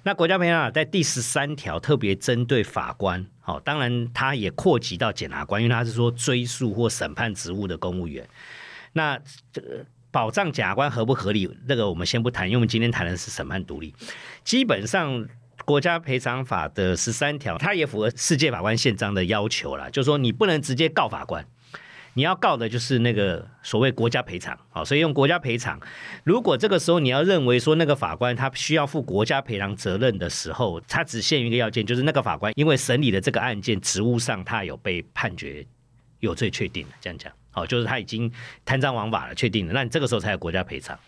[0.04, 8.24] 那国家赔偿法在第十三条特别针对法官，好，当然他也扩及到检察官，因为他是说追诉或审判职务的公务员。
[8.94, 9.20] 那
[9.52, 13.94] 这个保障假官合不合理，那个我们先不谈，因为我们今天谈的是审判独立。
[14.42, 15.28] 基本上，
[15.64, 21.46] 国家赔偿法的十三条，它也符合世界法官宪章的要求了，就是说你不能直接告法官。
[22.16, 25.80] 你要告的就是那个所谓国家赔偿，好，所以用国家赔偿。
[26.22, 35.66] 如果这个时候你要认为说那个法官他需要负国家赔偿责任的时候，他只限于一个要件，就是那个法官因为审理的这个案件职务上他有被判决
[36.20, 38.30] 有罪确定，这样讲，好，就是他已经
[38.66, 40.98] 贪赃枉法了，确定了，那你这个时候才有国家赔偿。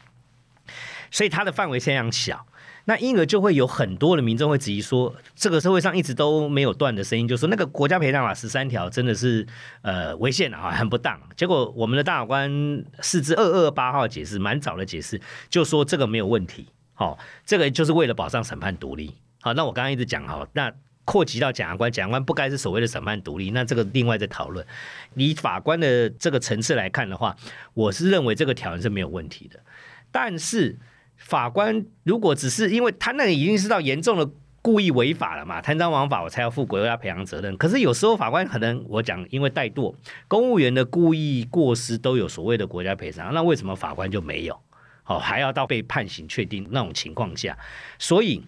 [1.11, 2.47] 所以它的范围非常小。
[2.89, 9.45] 那因而就会有很多的民众会质疑说，这个社会上一直都没有断的声音，就是说那个国家赔偿法十三条真的是
[9.83, 11.21] 呃违宪啊，很不当。
[11.37, 12.49] 结果我们的大法官
[13.01, 16.69] 释字二二八号解释，蛮早的解释，就说这个没有问题。
[16.95, 19.17] 好，这个就是为了保障审判独立。
[19.41, 20.73] 好，那我刚刚一直讲哈，那
[21.07, 24.67] 扩及到检察官，检察官不该是所谓的审判独立，那这个另外再讨论。
[25.15, 27.35] 以法官的这个层次来看的话，
[27.73, 29.59] 我是认为这个条文是没有问题的，
[30.13, 30.79] 但是。
[31.19, 34.31] 法官如果只是因为他那个已经是到严重的
[34.61, 37.57] 故意违法了嘛，贪赃枉法，我才要负国家赔偿责任。
[37.57, 39.95] 可是有时候法官可能我讲，因为怠惰，
[40.29, 44.61] 公务员的故意过失都有所谓的国家赔偿，那为什么法官就没有？
[45.07, 47.57] 哦，还要到被判刑确定那种情况下，
[47.99, 48.45] 所以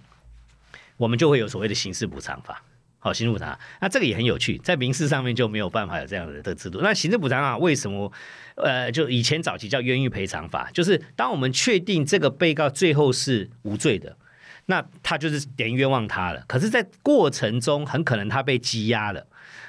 [0.98, 2.62] 我们就会有所谓的刑事补偿法。
[3.00, 6.80] 好，刑事补偿，那这个也很有趣，在民事上面就没有办法有这样的的制度。
[6.82, 8.12] 那刑事补偿啊，为什么？
[8.56, 14.16] 呃，就以前早期叫冤狱赔偿法，就是当我们确定这个被告最后是无罪的，
[14.66, 16.42] 那他就是等于冤枉他了。
[16.48, 19.24] 可是，在过程中很可能他被羁押了，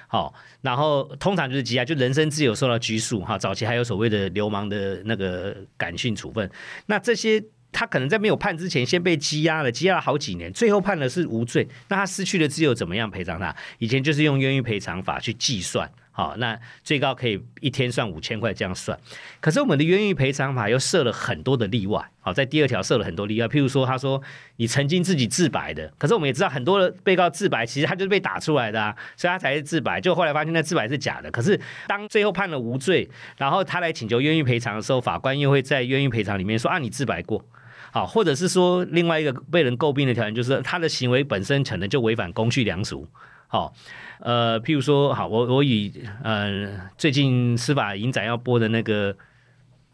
[0.07, 3.21] 好，然后通常就是羁押，就人身自由受到拘束。
[3.21, 6.49] 哈，早期还有所谓的流氓的那个感性处分，
[6.87, 7.43] 那这些。
[7.71, 13.55] 他可能在没有判之前先被羁押了，羁押了好几年，最后判的是无罪，那他失去的自由怎么样赔偿他？
[13.77, 18.99] 以前就是用冤狱赔偿法去计算，好，那最高可以一天算五千块这样算。
[19.39, 24.21] 可是我们的冤狱赔偿法又设了很多的例外，好，在第二条设了很多例外，譬如说他说
[24.57, 31.29] 你曾经自己自白的，可是我们也知道很多的被告自白其实他就是被打出来的啊，所以他才是自白，就后来发现那自白是假的。
[31.29, 31.57] 可是
[31.87, 33.07] 当最后判了无罪，
[33.37, 37.45] 然后他来请求冤狱赔偿的时候，法官又会在冤狱赔偿里面说啊，你自白过。
[37.91, 43.07] 好，或者是说另外一个被人诟病的条件，就是他的行为本身可能就违反公序良俗。
[43.47, 43.73] 好，
[44.19, 45.91] 呃，譬如说，好，我我以
[46.23, 49.15] 呃最近司法影展要播的那个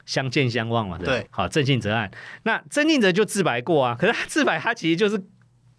[0.06, 2.12] 相见相忘嘛，对，对好，郑信哲案，
[2.44, 5.24] 那郑信哲就自白过啊，可是他自白，他其实就是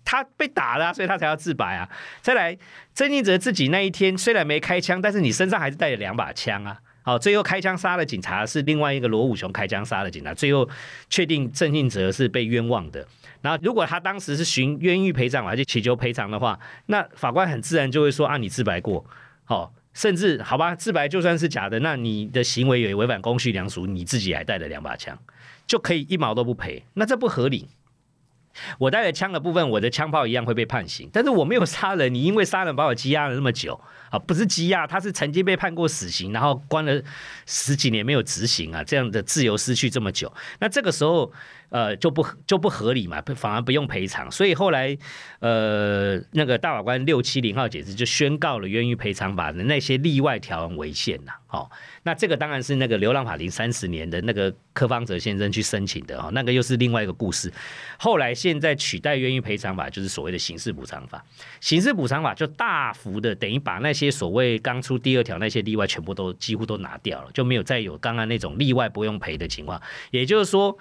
[0.07, 1.87] 他被打了，所以他才要自白啊。
[2.23, 2.57] 再来，
[2.95, 6.79] 郑信哲自己那一天虽然没开枪，但是你身上还是带着两把枪啊。
[7.07, 10.69] 好，最后开枪杀了警察是另外一个罗武雄开枪杀了警察，最后
[11.09, 13.07] 确定郑性泽是被冤枉的。
[13.41, 19.07] 然后如果他当时是寻冤狱赔偿还是祈求赔偿的话，那法官很自然就会说啊，你自白过，
[19.45, 25.17] 好，甚至好吧，自白就算是假的，那你的行为也违反公序良俗，你自己还带了两把枪，
[25.65, 27.69] 就可以一毛都不赔，那这不合理。
[28.79, 33.81] 我带了枪的部分，我的枪炮一样会被判刑，但是我没有杀人，你因为杀人把我羁押了那么久
[34.11, 37.03] 啊，不是羁押，他是曾经被判过死刑，然后关了
[37.47, 41.33] 十几年没有执行啊，这样的自由失去这么久，那这个时候。
[41.69, 44.97] 呃，就不就不合理嘛，反而不用赔偿，所以后来，
[45.41, 51.33] 呃，那个大法官六七零号解释就宣告了冤狱赔偿法的那些例外条文违宪了。
[51.49, 51.71] 哦，
[52.03, 57.51] 那这个当然是那个流浪法庭三十年的那个柯方泽先生去申请的哦，那个又是另外一个故事。
[57.99, 61.25] 后来现在取代冤狱赔偿法就是所谓的刑事补偿法，
[61.61, 70.77] 刑事补偿法就大幅的等于把那些所谓刚出第二条那些例外全部都几乎都拿掉了，就没有再有刚刚那种例外不用赔的情况，也就是说。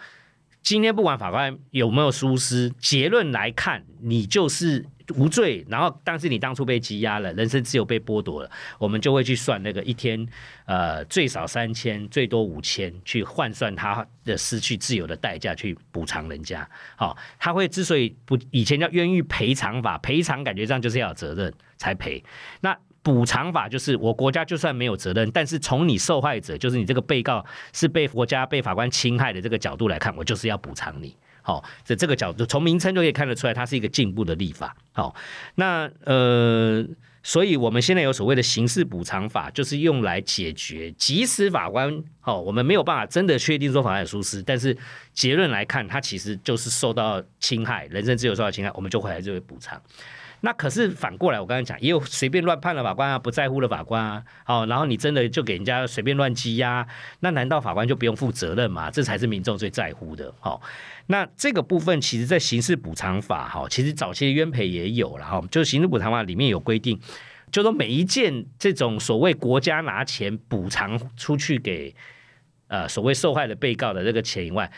[0.66, 4.84] 今天不管法官有没有疏失，结论来看，你就是
[5.16, 5.64] 无罪。
[5.70, 8.50] 然后，但是你当初被羁押了，人身自由被剥夺了，
[8.80, 10.28] 我们就会去算那个一天，
[10.66, 16.68] 呃，最少三千，最多五千，去换算他的失去自由的代价，去补偿人家。
[16.96, 22.24] 好，他会之所以不以前叫冤狱赔偿法，赔偿感觉上就是要有责任才赔。
[22.62, 22.76] 那
[23.06, 31.16] 补偿法就是我国家就算没有责任，但是从你受害者，就是你这个被告是被国家被法官侵害的这个角度来看，我就是要补偿你。
[31.44, 34.76] 好，这这个角度从名称就可以看得出来，它是一个进步的立法。
[34.92, 35.16] 好，
[35.54, 36.84] 那呃，
[37.22, 44.76] 所以我们现在有所谓的刑事补偿法，就是用来解决，即使法官好，我们没有办法真的确定说法官有疏失，但是
[45.14, 49.80] 结论来看，他其实就是受到侵害，人身自由受到侵害，我们就回来就会补偿。
[50.42, 56.88] 那可是反过来，我刚才讲，也有随便乱判的法官啊，不在乎的法官啊，哦，然后你真的就给人家随便乱羁押，
[57.22, 58.92] 那难道法官就不用负责任吗？
[58.92, 60.32] 这才是民众最在乎的。
[60.40, 60.62] 好，
[61.08, 67.00] 那这个部分其实在刑事补偿法哈，其实早期的冤赔也有了哈，就是刑事补偿法里面有规定，
[67.52, 71.96] 就说每一件这种所谓国家拿钱补偿出去给
[72.68, 74.72] 呃所谓受害的被告的这个钱以外，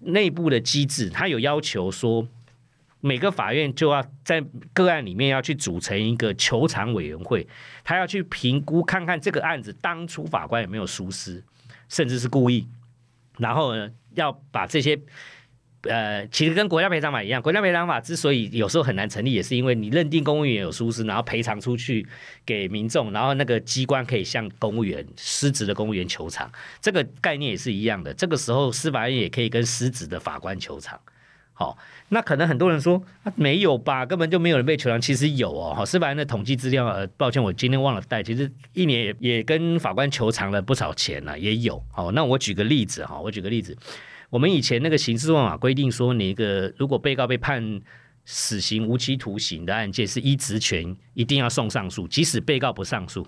[0.00, 2.26] 内部的机制，它有要求说。
[3.04, 4.40] 每个法院就要在
[4.72, 7.46] 个案里面要去组成一个求偿委员会，
[7.82, 11.42] 他要去评估看看这个案子当初法官有没有疏失，
[11.88, 12.68] 甚至是故意，
[13.38, 14.96] 然后呢，要把这些
[15.82, 22.06] 呃，其实跟国家赔偿法一样，国家赔偿法之所以有时候很难成立，也是因为你认定公务员有疏失，然后赔偿出去
[22.46, 26.48] 给民众，然后那个机关可以向公务员失职的公务员求偿，
[26.80, 28.14] 这个概念也是一样的。
[28.14, 31.00] 这个时候司法院也可以跟失职的法官求偿。
[31.54, 31.76] 好，
[32.14, 35.00] 那可能很多人说啊，没有吧，根本就没有人被求偿。
[35.00, 38.22] 其实有哦，哈，司法院的统计资料，呃，抱歉，我今天忘了带。
[38.22, 41.82] 其实一年也也跟法官求偿了不少钱呢，也有。
[41.90, 43.74] 好，那我举个例子哈，我举个例子，
[44.28, 47.80] 我们以前那个刑事诉法规定说，你一个如果被告被判
[48.26, 53.26] 死刑、无期徒刑的案件，是依职权一定要送上诉，即使被告不上诉，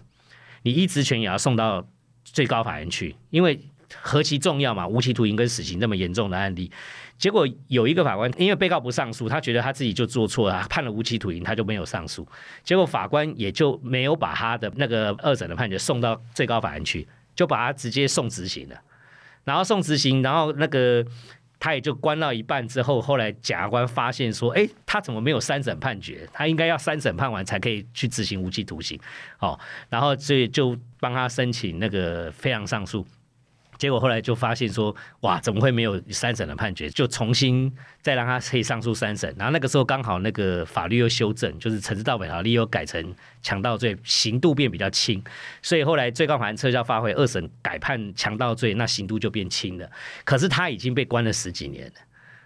[0.63, 1.89] 你依职权也要送到
[2.23, 3.59] 最高法院去，因为
[4.01, 6.71] 何其重要嘛，无期徒刑跟死刑这么严重的案例。
[7.17, 12.27] 结果有一个法官，因为被告不上诉，他觉得他自己就做错了，判了无期徒刑，他就没有上诉。
[12.65, 18.77] 结果法官也就没有把他的那个二审的判决送到最高法院去，就把他直接送执行了。
[19.45, 21.07] 然后送执行，然后那个
[21.61, 26.29] 他也就关到一半之后，后来检察官发现说，哎，他怎么没有三审判决？
[26.33, 28.99] 他应该要三审判完才可以去执行无期徒刑。
[29.39, 33.07] 哦，然后所以就帮他申请那个非常上诉。
[33.85, 36.89] 结果后来就发现说，哇，怎么会没有三审的判决？
[36.89, 37.71] 就重新
[38.01, 39.29] 再让他可以上诉三审。
[39.39, 45.23] 然后那个时候刚好那个法律又修正，就是惩治盗匪条例又改成强盗罪，刑度变比较轻。
[45.61, 49.87] 所以后来最高法院撤销发回，二审改判强盗罪，那刑度就变轻了。
[50.25, 51.93] 可是他已经被关了十几年了，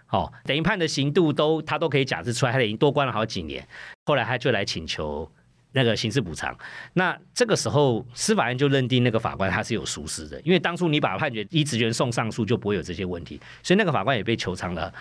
[0.09, 3.65] 哦，等于判的刑度都他都可以假释出来，他已经多关了好几年。
[4.05, 5.31] 后来他就来请求。
[5.71, 6.57] 那个刑事补偿，
[6.93, 14.91] 那这个时候司法院就认定那个法官他是有疏失的，因为当初你把判决依职权送上诉，就不会有这些问题，所以那个法官也被求偿了，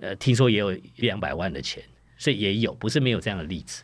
[0.00, 1.82] 呃，听说也有一两百万的钱，
[2.18, 3.82] 所以也有，不是没有这样的例子。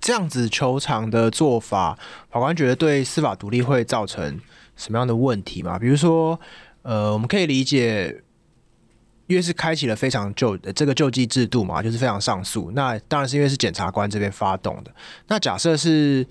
[0.00, 1.96] 这样子求偿的做法，
[2.28, 4.40] 法官觉得对司法独立会造成
[4.74, 5.78] 什么样的问题吗？
[5.78, 6.40] 比如说，
[6.82, 8.24] 呃，我们可以理解。
[9.32, 12.70] 因为是开启了非常救的这个救济制度嘛，就是非常上诉。
[12.72, 14.94] 那当然是因为是检察官这边发动的。
[15.26, 16.26] 那假设是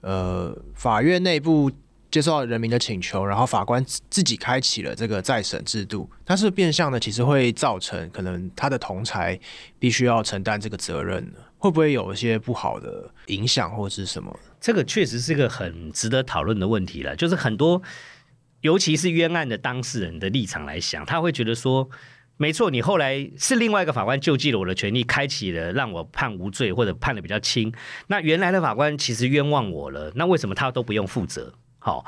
[0.00, 1.70] 呃法院内部
[2.08, 9.38] 接受到人民的请求，然后法官自己开启了这个再审制度，它是变相的，其实会造成可能他的同才
[9.78, 11.40] 必须要承担这个责任呢？
[11.58, 14.38] 会不会有一些不好的影响或是什么？
[14.60, 17.16] 这个确实是一个很值得讨论的问题了。
[17.16, 17.82] 就是很多，
[18.60, 21.88] 尤其是冤案的当事人的立场来想，他会觉得说。
[22.38, 27.72] 没错，你后来是另外一个法官救济了我的权利，开启了让我判无罪或者判得比较轻。
[28.08, 31.54] 那原来的法官其实冤枉我了，那为什么他都不用负责？
[31.78, 32.04] 好，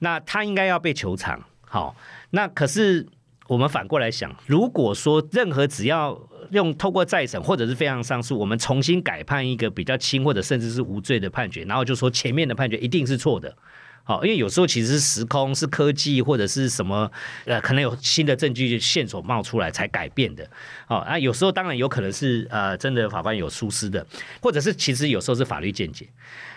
[0.00, 1.42] 那他应该要被求偿。
[1.62, 1.96] 好，
[2.30, 3.06] 那可是
[3.46, 6.20] 我们反过来想，如果说任何只要
[6.50, 13.56] 用透过再审或者是非常上诉，我们重新改判一个比较轻或者甚至是无罪的判决，然后就说前面的判决一定是错的。
[14.04, 17.10] 好，因为有时候其实是时空、是科技或者是什么，
[17.44, 20.48] 呃，可能有新的证据线索冒出来才改变的。
[20.86, 24.04] 好，那，有时候当然有可能是呃，真的法官有疏失的，
[24.40, 26.08] 或者是其实有时候是法律见解。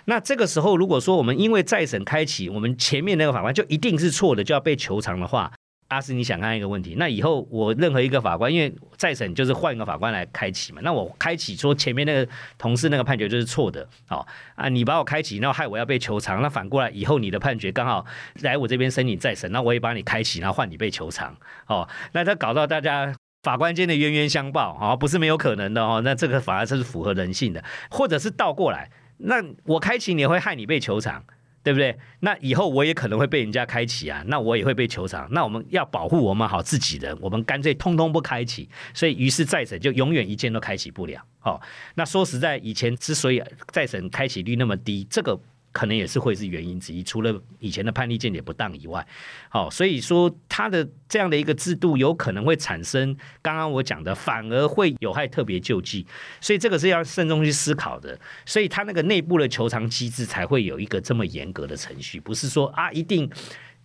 [0.06, 5.52] 那这个时候，如果说我们因为再审开启，我们前面那个法官就一定是错的，就要被求偿的话。
[5.88, 6.96] 阿斯，你想看一个问题？
[6.98, 10.82] 那以后我任何一个法官，因为再审就是换一个法官来开启嘛。
[10.84, 14.26] 那我开启说前面那个同事那个判决就是错的，好
[14.56, 16.42] 啊，你把我开启，然后害我要被求偿。
[16.42, 18.04] 那反过来以后你的判决刚好
[18.42, 21.36] 来我这边申请再审，那我也把你开启，然后换你被求偿。
[21.68, 26.02] 哦，那他搞到大家法官间的冤冤相报，啊，不是没有可能的哦。
[26.04, 31.24] 那这个反而是符合人性的，或者是倒过来，那我开启你会害你被求偿。
[31.66, 31.98] 对不对？
[32.20, 35.28] 那以后我也可能会被人家开启啊，那我也会被球场。
[35.32, 38.70] 那我们要保护我们好自己人，我们干脆通通不开启。
[38.94, 41.20] 所以于是再审就永远一件都开启不了。
[41.40, 41.60] 好，
[41.96, 43.42] 那说实在，以前之所以
[43.72, 45.40] 再审开启率那么低，这个。
[45.76, 49.06] 可能也是会是原因之一，除了以前的判例见解不当以外，
[49.50, 56.08] 好，所以说它的这样的一个制度有可能会产生刚刚我讲的，反而会有害特别救济，
[56.40, 63.30] 所以这个是要慎重去思考的，所以它那个内部的求偿机制才会有一个这么严格的程序，不是说啊一定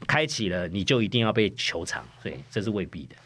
[0.06, 3.16] 开启了你就一定要被求偿，所以这是未必的。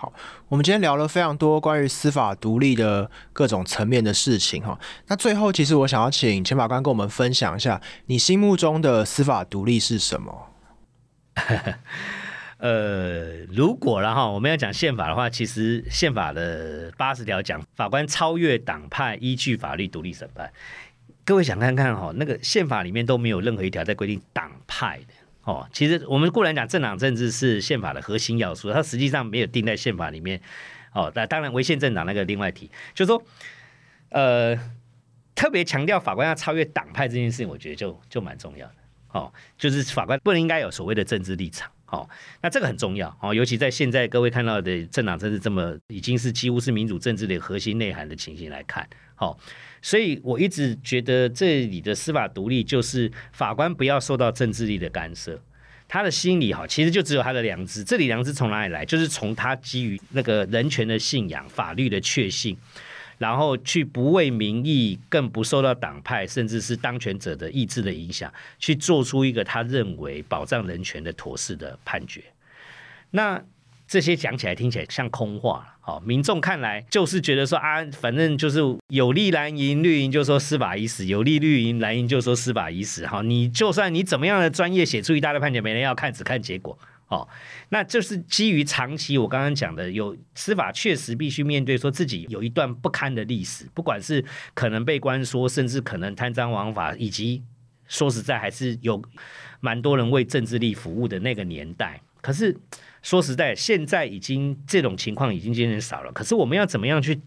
[0.00, 0.12] 好，
[0.48, 4.78] 我们今天聊了非常多关于司法独立的各种层面的事情哈。
[5.08, 10.50] 那最后，其实我想要请前法官跟我们分享一下，你心目中的司法独立是什么？
[12.58, 20.48] 呃，如果然后我们要讲宪法的话，其实宪法的八十条讲法官超越党派，依据法律独立审判。
[21.24, 25.14] 各位想看看哈，那个宪法里面都没有任何一条在规定党派的。
[25.48, 30.38] 哦，其实我们固然讲政党政治是宪法的核心要素，它实际上没有定在宪法里面。
[30.92, 33.22] 哦，那当然违宪政党那个另外提，就是说，
[34.10, 34.54] 呃，
[35.34, 38.74] 特别强调法官要超越党派这件事情，我觉得就就蛮重要的。
[39.12, 41.70] 哦，就是法官不能应该有所谓的政治立场。
[41.90, 42.08] 哦，
[42.42, 43.16] 那这个很重要。
[43.22, 49.36] 哦，尤其在现在各位看到的政党政治这么已经是几乎是民主政治的核心内涵的情形来看，哦。
[49.80, 55.40] 所以我一直觉得这里的司法独立就是法官不要受到政治力的干涉，
[55.86, 57.84] 他的心里哈其实就只有他的良知。
[57.84, 58.84] 这里良知从哪里来？
[58.84, 62.58] 就是从他基于那个人权的信仰、法律的确信，
[63.18, 72.22] 然后去不为民意，更不受到党派甚至是当权者的意志的影响，去做出一个他认为保障人权的妥适的判决。
[73.10, 73.42] 那
[73.86, 75.74] 这些讲起来听起来像空话。
[75.88, 83.06] 哦，民众看来就是觉得说啊，反正就是有利蓝营，绿营就说司法已死；有利绿营，蓝营就说司法已死。
[83.06, 86.78] 哈，你就算你怎么样的专业，写出一大堆判决，没人要看，只看结果。
[87.08, 87.26] 哦，
[87.70, 97.42] 那就是基于长期我刚刚讲的，有司法确实必须面对说自己有一段不堪的历史，不管是可能被关说，甚至可能贪赃枉法，以及
[97.86, 99.02] 说实在还是有
[99.60, 102.00] 蛮多人为政治力服务的那个年代。
[102.20, 102.56] 可是。
[103.00, 106.10] 说实在，现在已经这种情况已经渐渐少了。
[106.10, 107.18] 可是我们要怎么样去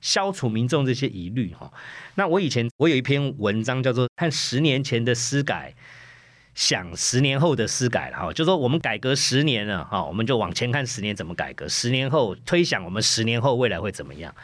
[0.00, 1.54] 消除民众这些疑虑？
[1.54, 1.72] 哈，
[2.16, 5.72] 那我以前我有一篇文章叫做“看十年前的司改，
[6.54, 14.34] 想十年后的司改”了哈，就说我们改革十年了哈，我们就往前看十年怎么改革，十年后推想我们十年后未来会怎么样？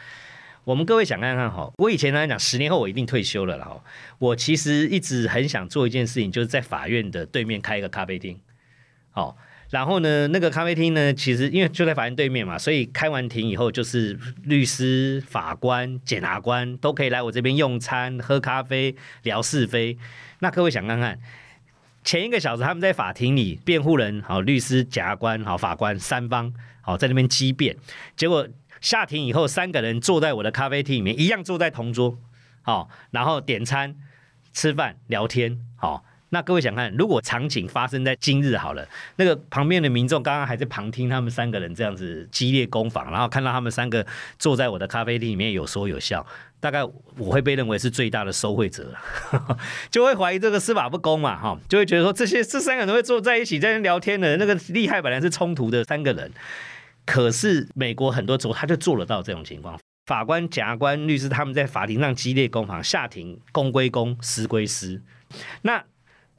[0.63, 3.83] 我们各位想看看哈，我以前来讲，十年后我一定退休了了哈。
[4.19, 8.39] 我其实一直很想做一件事情，就是在法院的对面开一个咖啡厅，
[9.11, 9.37] 好。
[9.69, 19.95] 然后呢，那个咖啡厅呢，其实因为就在法院对面嘛，所以开完庭以后，就是律师、法官、检察官都可以来我这边用餐、喝咖啡、聊是非。
[20.39, 21.19] 那各位想看看，
[22.09, 26.51] 前一个小时他们在法庭里，辩护人、好律师、检察官、好法官三方
[26.81, 27.77] 好在那边激辩，
[28.15, 28.47] 结果
[28.81, 32.17] 下庭以后，三个人坐在我的咖啡厅里面，一样坐在同桌，
[32.63, 33.95] 好，然后点餐、
[34.51, 36.03] 吃饭、聊天，好。
[36.31, 44.05] 那各位想看，如果场景发生在今日好了，那个旁边的民众刚刚还在旁听他们三个人这样子激烈攻防，然后看到他们三个
[44.37, 46.23] 坐在我的咖啡厅里面有说有笑，
[46.59, 46.83] 大概
[47.17, 48.93] 我会被认为是最大的受贿者，
[49.89, 56.31] 就会怀疑这个司法不公嘛，哈，就会觉得说这些这三个人会坐在一起在那聊天的那个厉害本来是冲突的三个人，
[57.07, 65.01] 可是美国很多州他就做得到这种情况，法官、检察官、律师他们在法庭上激烈攻防，下庭公归公，私归私，
[65.63, 65.83] 那。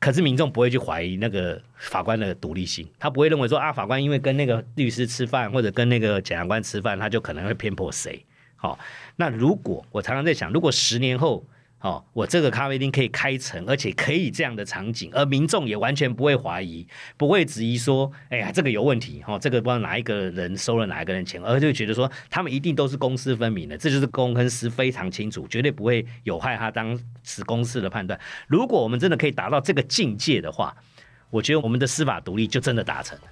[0.01, 8.24] 可是民众不会去怀疑那个法官的独立性，他不会认为说啊，法官因为跟那个律师吃饭或者跟那个检察官吃饭，他就可能会偏颇谁。
[8.57, 8.76] 好，
[9.14, 11.44] 那如果我常常在想，如果十年后。
[11.81, 28.20] 哦，我这个咖啡厅可以开成，而且可以这样的场景，而民众也完全不会怀疑，不会质疑说，哎呀，这个有问题，哦，这个不知道哪一个人收了哪一个人钱，而就觉得说，他们一定都是公私分明的，这就是公跟私非常清楚，绝对不会有害他当时公司的判断。
[28.47, 30.76] 如果我们真的可以达到这个境界的话，
[31.31, 33.24] 我觉得我们的司法独立就真的达成了。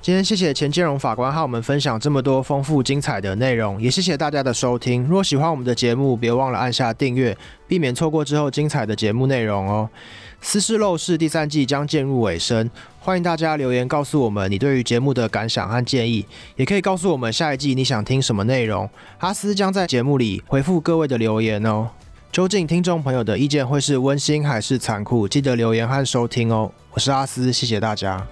[0.00, 5.02] 今天谢谢钱建荣法官和我们分享这么多丰富精彩的内容，也谢谢大家的收听。
[5.02, 7.36] 如果喜欢我们的节目，别忘了按下订阅，
[7.66, 9.90] 避免错过之后精彩的节目内容哦。
[10.40, 12.70] 司事陋室第三季将进入尾声，
[13.00, 16.24] 欢迎大家留言告诉我们你对于节目的感想和建议，
[16.54, 18.88] 也可以告诉我们下一季你想听什么内容。
[19.18, 21.90] 阿斯将在节目里回复各位的留言哦。
[22.30, 25.26] 究竟听众朋友的意见会是温馨还是残酷？
[25.26, 26.70] 记得留言和收听哦。
[26.92, 28.24] 我是阿斯，谢谢大家。